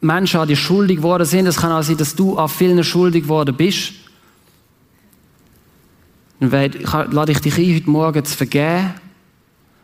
Menschen 0.00 0.40
an 0.40 0.48
dir 0.48 0.56
schuldig 0.56 0.98
geworden 0.98 1.26
sind. 1.26 1.46
Es 1.46 1.58
kann 1.58 1.70
auch 1.70 1.82
sein, 1.82 1.98
dass 1.98 2.14
du 2.14 2.38
an 2.38 2.48
vielen 2.48 2.82
schuldig 2.82 3.24
geworden 3.24 3.54
bist. 3.54 3.92
Dann 6.40 6.50
lade 7.12 7.32
ich 7.32 7.40
dich 7.40 7.56
ein, 7.56 7.74
heute 7.74 7.90
Morgen 7.90 8.24
zu 8.24 8.36
vergeben 8.36 8.94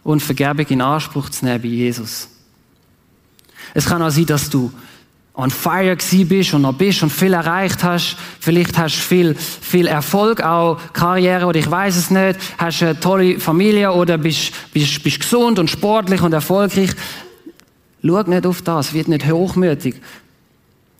und 0.02 0.22
Vergebung 0.22 0.66
in 0.66 0.80
Anspruch 0.80 1.30
zu 1.30 1.44
nehmen 1.44 1.62
bei 1.62 1.68
Jesus. 1.68 2.28
Es 3.74 3.86
kann 3.86 4.02
auch 4.02 4.10
sein, 4.10 4.26
dass 4.26 4.50
du 4.50 4.70
on 5.34 5.50
fire 5.50 5.96
gewesen 5.96 6.28
bist 6.28 6.52
und 6.52 6.62
noch 6.62 6.74
bist 6.74 7.02
und 7.02 7.10
viel 7.10 7.32
erreicht 7.32 7.82
hast. 7.82 8.16
Vielleicht 8.38 8.76
hast 8.76 8.96
du 8.96 9.00
viel, 9.00 9.34
viel 9.34 9.86
Erfolg, 9.86 10.42
auch 10.42 10.78
Karriere 10.92 11.46
oder 11.46 11.58
ich 11.58 11.70
weiß 11.70 11.96
es 11.96 12.10
nicht. 12.10 12.38
Hast 12.58 12.82
eine 12.82 13.00
tolle 13.00 13.40
Familie 13.40 13.92
oder 13.92 14.18
bist, 14.18 14.52
bist, 14.72 15.02
bist 15.02 15.20
gesund 15.20 15.58
und 15.58 15.70
sportlich 15.70 16.20
und 16.20 16.34
erfolgreich. 16.34 16.90
Schau 18.04 18.22
nicht 18.22 18.46
auf 18.46 18.60
das, 18.62 18.92
wird 18.92 19.08
nicht 19.08 19.30
hochmütig. 19.30 19.94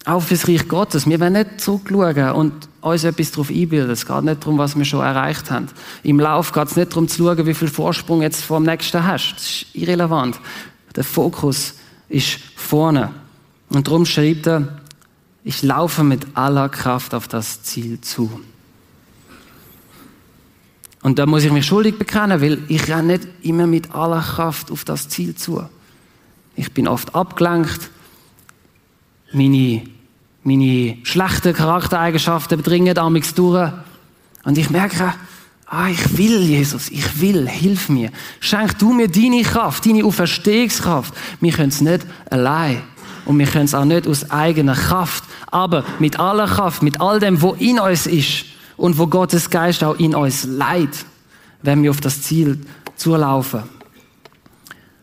Auch 0.05 0.23
fürs 0.23 0.49
Reich 0.49 0.67
Gottes. 0.67 1.07
Wir 1.07 1.21
werden 1.21 1.35
nicht 1.35 1.61
zurückschauen 1.61 2.31
und 2.31 2.69
uns 2.83 3.05
etwas 3.05 3.31
darauf 3.31 3.49
einbilden. 3.49 3.91
Es 3.91 4.07
geht 4.07 4.23
nicht 4.23 4.43
darum, 4.43 4.59
was 4.59 4.77
wir 4.77 4.85
schon 4.85 5.01
erreicht 5.01 5.51
haben. 5.51 5.69
Im 6.03 6.21
Lauf 6.21 6.53
geht 6.53 6.69
es 6.69 6.77
nicht 6.77 6.93
darum 6.93 7.09
zu 7.09 7.25
schauen, 7.25 7.47
wie 7.47 7.55
viel 7.55 7.69
Vorsprung 7.69 8.23
jetzt 8.23 8.43
vor 8.43 8.59
dem 8.59 8.67
Nächsten 8.67 9.05
hast. 9.05 9.35
Das 9.37 9.45
ist 9.45 9.67
irrelevant. 9.75 10.39
Der 10.95 11.05
Fokus 11.05 11.75
ist 12.09 12.39
vorne. 12.57 13.15
Und 13.71 13.87
darum 13.87 14.05
schreibt 14.05 14.47
er, 14.47 14.81
ich 15.45 15.63
laufe 15.63 16.05
mit 16.05 16.37
aller 16.37 16.69
Kraft 16.69 17.15
auf 17.15 17.29
das 17.29 17.63
Ziel 17.63 18.01
zu. 18.01 18.41
Und 21.03 21.19
da 21.19 21.27
muss 21.27 21.45
ich 21.45 21.51
mich 21.51 21.67
schuldig 21.67 21.99
bekennen, 21.99 22.41
weil 22.41 22.59
ich 22.69 22.89
renne 22.89 23.15
nicht 23.15 23.29
immer 23.43 23.67
mit 23.67 23.95
aller 23.95 24.21
Kraft 24.21 24.71
auf 24.71 24.85
das 24.85 25.09
Ziel 25.09 25.35
zu. 25.35 25.65
Ich 26.55 26.73
bin 26.73 26.87
oft 26.87 27.15
abgelenkt. 27.15 27.91
Meine, 29.33 29.83
meine 30.45 30.97
schlechten 31.05 31.55
Charaktereigenschaften 31.55 32.63
dringen 32.63 32.99
amigs 32.99 33.35
durch. 33.35 33.73
Und 34.45 34.59
ich 34.59 34.71
merke, 34.71 35.15
ah, 35.67 35.89
ich 35.89 36.19
will, 36.19 36.41
Jesus, 36.41 36.91
ich 36.91 37.21
will, 37.21 37.49
hilf 37.49 37.89
mir. 37.89 38.11
Schenk 38.41 38.79
du 38.79 38.93
mir 38.93 39.09
deine 39.09 39.43
Kraft, 39.43 39.87
deine 39.87 40.05
Auferstehungskraft. 40.05 41.15
Wir 41.41 41.53
können 41.53 41.69
es 41.69 41.81
nicht 41.81 42.07
allein. 42.31 42.83
Und 43.25 43.39
wir 43.39 43.47
können 43.47 43.67
es 43.67 43.75
auch 43.75 43.85
nicht 43.85 44.09
aus 44.09 44.31
eigener 44.31 44.75
Kraft, 44.75 45.25
aber 45.51 45.85
mit 46.01 46.19
aller 46.19 46.47
Kraft, 46.47 46.83
mit 46.83 47.01
all 47.01 47.21
dem, 47.21 47.41
wo 47.41 47.53
in 47.53 47.79
uns 47.79 48.07
ist 48.09 48.47
und 48.77 48.99
wo 48.99 49.07
Gottes 49.07 49.49
Geist 49.49 49.85
auch 49.85 49.95
in 49.95 50.15
uns 50.17 50.43
leidet, 50.45 51.05
wenn 51.63 51.85
wir 51.85 51.91
auf 51.91 52.01
das 52.01 52.23
Ziel 52.23 52.59
zulaufen. 52.97 53.63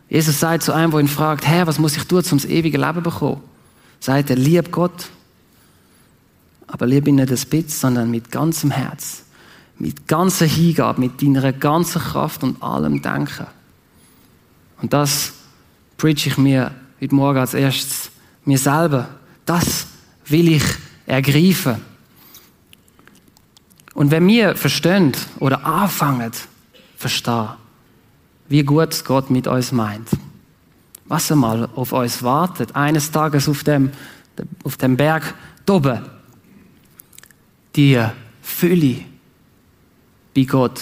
Jesus 0.09 0.39
sagt 0.39 0.63
zu 0.63 0.73
einem, 0.73 0.91
wo 0.91 0.99
ihn 0.99 1.07
fragt, 1.07 1.47
Herr, 1.47 1.65
was 1.65 1.79
muss 1.79 1.95
ich 1.95 2.03
tun, 2.03 2.23
um 2.29 2.37
das 2.37 2.45
ewige 2.45 2.77
Leben 2.77 2.95
zu 2.95 3.01
bekommen? 3.01 3.41
Sagt 4.01 4.29
er, 4.29 4.35
lieb 4.35 4.71
Gott, 4.71 5.09
aber 6.71 6.85
lieb 6.85 7.07
ihn 7.07 7.15
nicht 7.15 7.29
ein 7.29 7.49
bisschen, 7.49 7.67
sondern 7.67 8.11
mit 8.11 8.31
ganzem 8.31 8.71
Herz, 8.71 9.23
mit 9.77 10.07
ganzer 10.07 10.45
Hingabe, 10.45 11.01
mit 11.01 11.21
deiner 11.21 11.51
ganzen 11.51 12.01
Kraft 12.01 12.43
und 12.43 12.61
allem 12.61 13.01
Denken. 13.01 13.47
Und 14.81 14.93
das 14.93 15.33
preach 15.97 16.27
ich 16.27 16.37
mir 16.37 16.71
heute 17.01 17.15
Morgen 17.15 17.39
als 17.39 17.53
erstes 17.53 18.11
mir 18.45 18.57
selber. 18.57 19.09
Das 19.45 19.87
will 20.25 20.53
ich 20.53 20.63
ergreifen. 21.05 21.77
Und 23.93 24.11
wenn 24.11 24.27
wir 24.27 24.55
verstehen 24.55 25.11
oder 25.39 25.65
anfangen, 25.65 26.31
verstehen, 26.95 27.49
wie 28.47 28.63
gut 28.63 29.03
Gott 29.05 29.29
mit 29.29 29.47
uns 29.47 29.71
meint, 29.71 30.07
was 31.05 31.29
er 31.29 31.35
mal 31.35 31.67
auf 31.75 31.91
uns 31.91 32.21
wartet, 32.23 32.75
eines 32.75 33.11
Tages 33.11 33.49
auf 33.49 33.63
dem, 33.63 33.91
auf 34.63 34.77
dem 34.77 34.95
Berg 34.95 35.33
oben, 35.67 36.18
die 37.79 38.03
Fülle 38.41 38.95
bei 40.35 40.43
Gott, 40.43 40.81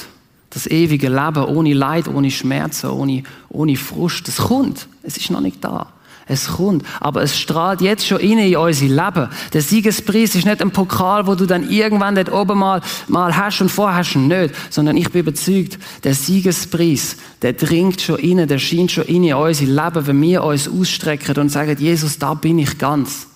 das 0.50 0.66
ewige 0.66 1.10
Leben 1.10 1.46
ohne 1.46 1.74
Leid, 1.74 2.08
ohne 2.08 2.32
Schmerzen, 2.32 2.90
ohne, 2.90 3.22
ohne 3.50 3.76
Frust, 3.76 4.28
das 4.28 4.38
kommt. 4.38 4.88
Es 5.04 5.16
ist 5.18 5.30
noch 5.30 5.42
nicht 5.42 5.64
da. 5.64 5.94
Es 6.30 6.48
kommt. 6.48 6.84
Aber 7.00 7.22
es 7.22 7.38
strahlt 7.38 7.82
jetzt 7.82 8.06
schon 8.06 8.20
in 8.20 8.58
unser 8.58 8.86
Leben. 8.86 9.30
Der 9.54 9.62
Siegespreis 9.62 10.36
ist 10.36 10.46
nicht 10.46 10.62
ein 10.62 10.72
Pokal, 10.72 11.28
wo 11.28 11.36
du 11.36 11.46
dann 11.46 11.70
irgendwann 11.70 12.16
dort 12.16 12.32
oben 12.32 12.58
mal, 12.58 12.82
mal 13.08 13.38
hast 13.38 13.62
und 13.62 13.70
vorher 13.70 14.00
hast 14.00 14.16
nicht. 14.16 14.54
Sondern 14.72 14.98
ich 14.98 15.10
bin 15.12 15.22
überzeugt, 15.22 15.78
der 16.04 16.16
Siegespreis, 16.16 17.18
der 17.44 17.54
dringt 17.54 18.02
schon 18.02 18.18
inne, 18.18 18.48
der 18.48 18.58
scheint 18.58 18.92
schon 18.92 19.06
in 19.06 19.32
unser 19.34 19.66
Leben, 19.66 20.08
wenn 20.08 20.22
wir 20.22 20.44
uns 20.44 20.68
ausstrecken 20.68 21.38
und 21.38 21.50
sagen, 21.50 21.78
Jesus, 21.80 22.18
da 22.18 22.34
bin 22.34 22.60
ich 22.60 22.78
ganz. 22.78 23.28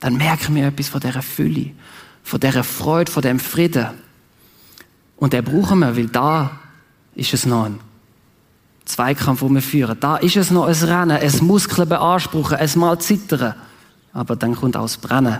Dann 0.00 0.16
merken 0.16 0.54
wir 0.54 0.68
etwas 0.68 0.88
von 0.88 1.00
dieser 1.00 1.22
Fülle, 1.22 1.70
von 2.28 2.40
dieser 2.40 2.62
Freude, 2.62 3.10
von 3.10 3.22
dem 3.22 3.40
Frieden. 3.40 3.86
Und 5.16 5.32
den 5.32 5.42
brauchen 5.42 5.78
wir, 5.78 5.96
weil 5.96 6.08
da 6.08 6.50
ist 7.14 7.32
es 7.32 7.46
noch 7.46 7.64
ein 7.64 7.80
Zweikampf, 8.84 9.40
den 9.40 9.54
wir 9.54 9.62
führen. 9.62 9.98
Da 9.98 10.18
ist 10.18 10.36
es 10.36 10.50
noch 10.50 10.66
ein 10.66 10.74
Rennen, 10.74 11.16
ein 11.16 11.46
Muskeln 11.46 11.88
beanspruchen, 11.88 12.58
ein 12.58 12.70
Mal 12.74 13.00
zittern. 13.00 13.54
Aber 14.12 14.36
dann 14.36 14.54
kommt 14.54 14.76
auch 14.76 14.82
das 14.82 14.98
Brennen. 14.98 15.38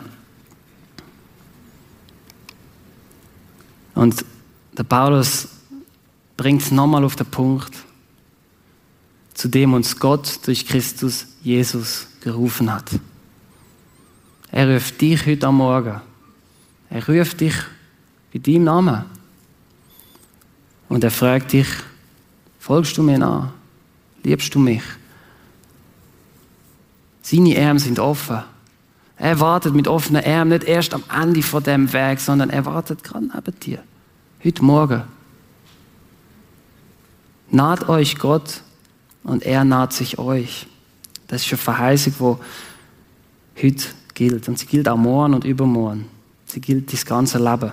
Und 3.94 4.24
der 4.72 4.84
Paulus 4.84 5.48
bringt 6.38 6.62
es 6.62 6.70
nochmal 6.70 7.04
auf 7.04 7.16
den 7.16 7.26
Punkt, 7.26 7.74
zu 9.34 9.48
dem 9.48 9.74
uns 9.74 9.98
Gott 9.98 10.40
durch 10.46 10.66
Christus 10.66 11.26
Jesus 11.42 12.06
gerufen 12.22 12.72
hat. 12.72 12.88
Er 14.50 14.72
ruft 14.72 14.98
dich 15.02 15.26
heute 15.26 15.48
am 15.48 15.56
Morgen. 15.56 16.07
Er 16.90 17.06
ruft 17.06 17.40
dich 17.40 17.54
bei 18.32 18.38
deinem 18.38 18.64
Namen. 18.64 19.04
Und 20.88 21.04
er 21.04 21.10
fragt 21.10 21.52
dich, 21.52 21.68
Folgst 22.68 22.98
du 22.98 23.02
mir 23.02 23.18
nach? 23.18 23.48
Liebst 24.22 24.54
du 24.54 24.58
mich? 24.58 24.82
Seine 27.22 27.66
Arme 27.66 27.78
sind 27.78 27.98
offen. 27.98 28.42
Er 29.16 29.40
wartet 29.40 29.74
mit 29.74 29.88
offenen 29.88 30.22
Armen 30.22 30.50
nicht 30.50 30.64
erst 30.64 30.92
am 30.92 31.02
Ende 31.10 31.42
von 31.42 31.62
dem 31.62 31.90
Weg, 31.94 32.20
sondern 32.20 32.50
er 32.50 32.66
wartet 32.66 33.02
gerade 33.02 33.24
neben 33.24 33.60
dir. 33.60 33.82
Heute 34.44 34.62
Morgen. 34.62 35.02
Naht 37.50 37.88
euch 37.88 38.18
Gott 38.18 38.60
und 39.22 39.44
er 39.44 39.64
naht 39.64 39.94
sich 39.94 40.18
euch. 40.18 40.66
Das 41.26 41.46
ist 41.46 41.52
eine 41.52 41.58
Verheißung, 41.58 42.38
die 43.56 43.66
heute 43.66 43.84
gilt. 44.12 44.46
Und 44.46 44.58
sie 44.58 44.66
gilt 44.66 44.90
auch 44.90 44.98
morgen 44.98 45.32
und 45.32 45.44
übermorgen. 45.44 46.04
Sie 46.48 46.60
gilt 46.60 46.92
das 46.92 47.04
ganze 47.04 47.38
Leben. 47.38 47.72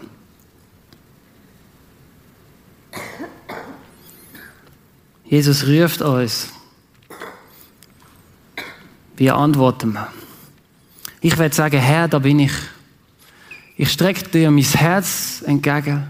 Jesus 5.24 5.66
ruft 5.66 6.02
uns. 6.02 6.50
Wie 9.16 9.32
antworten 9.32 9.94
wir? 9.94 10.12
Ich 11.22 11.38
werde 11.38 11.56
sagen, 11.56 11.80
Herr, 11.80 12.08
da 12.08 12.20
bin 12.20 12.40
ich. 12.40 12.52
Ich 13.78 13.92
strecke 13.92 14.28
dir 14.30 14.52
mein 14.52 14.64
Herz 14.64 15.42
entgegen 15.46 16.08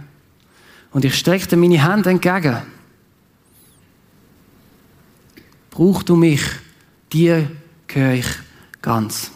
und 0.92 1.06
ich 1.06 1.16
strecke 1.18 1.48
dir 1.48 1.58
meine 1.58 1.82
Hand 1.82 2.08
entgegen. 2.08 2.62
Brauch 5.70 6.04
du 6.04 6.16
mich, 6.16 6.42
dir 7.12 7.50
gehöre 7.88 8.14
ich 8.14 8.28
ganz. 8.82 9.35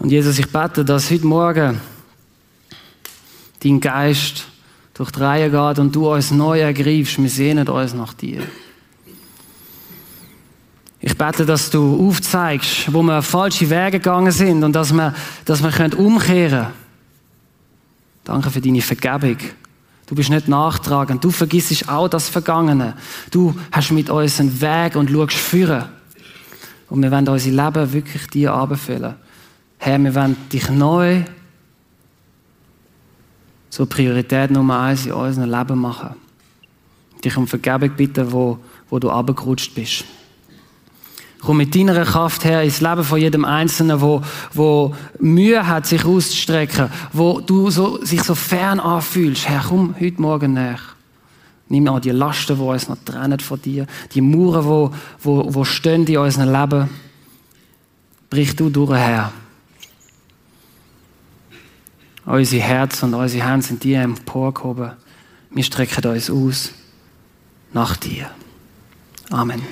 Und 0.00 0.10
Jesus, 0.10 0.38
ich 0.38 0.50
bete, 0.50 0.82
dass 0.82 1.10
heute 1.10 1.26
Morgen 1.26 1.78
dein 3.62 3.80
Geist 3.80 4.46
durch 4.94 5.10
die 5.10 5.20
Reihe 5.20 5.50
geht 5.50 5.78
und 5.78 5.94
du 5.94 6.10
uns 6.10 6.30
neu 6.30 6.58
ergreifst. 6.58 7.20
Wir 7.20 7.28
sehnen 7.28 7.68
uns 7.68 7.92
nach 7.92 8.14
dir. 8.14 8.42
Ich 11.00 11.16
bete, 11.16 11.44
dass 11.44 11.68
du 11.68 12.08
aufzeigst, 12.08 12.92
wo 12.92 13.02
wir 13.02 13.20
falsche 13.20 13.68
Wege 13.68 13.98
gegangen 13.98 14.32
sind 14.32 14.64
und 14.64 14.72
dass 14.72 14.90
wir, 14.92 15.14
dass 15.44 15.62
wir 15.62 15.98
umkehren 15.98 16.50
können. 16.50 16.72
Danke 18.24 18.50
für 18.50 18.60
deine 18.62 18.80
Vergebung. 18.80 19.36
Du 20.06 20.14
bist 20.14 20.30
nicht 20.30 20.48
nachtragend. 20.48 21.22
Du 21.22 21.30
vergisst 21.30 21.88
auch 21.90 22.08
das 22.08 22.30
Vergangene. 22.30 22.94
Du 23.30 23.54
hast 23.70 23.90
mit 23.92 24.08
uns 24.08 24.40
einen 24.40 24.60
Weg 24.62 24.96
und 24.96 25.10
schaust 25.10 25.34
führen. 25.34 25.84
Und 26.88 27.02
wir 27.02 27.10
wollen 27.10 27.28
unser 27.28 27.50
Leben 27.50 27.92
wirklich 27.92 28.26
dir 28.28 28.54
abfüllen. 28.54 29.16
Herr, 29.82 29.98
wir 29.98 30.14
wollen 30.14 30.36
dich 30.52 30.68
neu 30.68 31.22
zur 33.70 33.88
Priorität 33.88 34.50
Nummer 34.50 34.80
eins 34.80 35.06
in 35.06 35.12
unserem 35.12 35.50
Leben 35.50 35.78
machen. 35.80 36.16
Dich 37.24 37.34
um 37.38 37.48
Vergebung 37.48 37.88
bitten, 37.96 38.30
wo, 38.30 38.58
wo 38.90 38.98
du 38.98 39.10
abgerutscht 39.10 39.74
bist. 39.74 40.04
Komm 41.40 41.56
mit 41.56 41.74
deiner 41.74 42.04
Kraft 42.04 42.44
her 42.44 42.62
ins 42.62 42.82
Leben 42.82 43.02
von 43.02 43.18
jedem 43.18 43.46
Einzelnen, 43.46 44.02
wo, 44.02 44.20
wo 44.52 44.94
Mühe 45.18 45.66
hat, 45.66 45.86
sich 45.86 46.04
auszustrecken, 46.04 46.90
wo 47.14 47.40
du 47.40 47.70
so, 47.70 48.04
sich 48.04 48.22
so 48.22 48.34
fern 48.34 48.80
anfühlst. 48.80 49.48
Herr, 49.48 49.64
komm 49.66 49.94
heute 49.98 50.20
Morgen 50.20 50.52
näher. 50.52 50.78
Nimm 51.70 51.88
auch 51.88 52.00
die 52.00 52.10
Lasten, 52.10 52.56
die 52.58 52.62
uns 52.62 52.90
noch 52.90 52.98
trennen 53.02 53.40
von 53.40 53.62
dir, 53.62 53.86
die 54.12 54.20
Mauern, 54.20 54.66
wo, 54.66 54.92
wo, 55.22 55.54
wo 55.54 55.64
stehen 55.64 56.06
in 56.06 56.18
unserem 56.18 56.52
Leben. 56.52 56.90
Brich 58.28 58.54
du 58.54 58.68
durch, 58.68 58.90
Herr. 58.90 59.32
Unsere 62.26 62.62
Herzen 62.62 63.06
und 63.06 63.20
unsere 63.20 63.48
Hände 63.48 63.66
sind 63.66 63.82
dir 63.82 64.02
emporgehoben. 64.02 64.92
Wir 65.50 65.64
strecken 65.64 66.04
uns 66.04 66.30
aus 66.30 66.72
nach 67.72 67.96
dir. 67.96 68.30
Amen. 69.30 69.62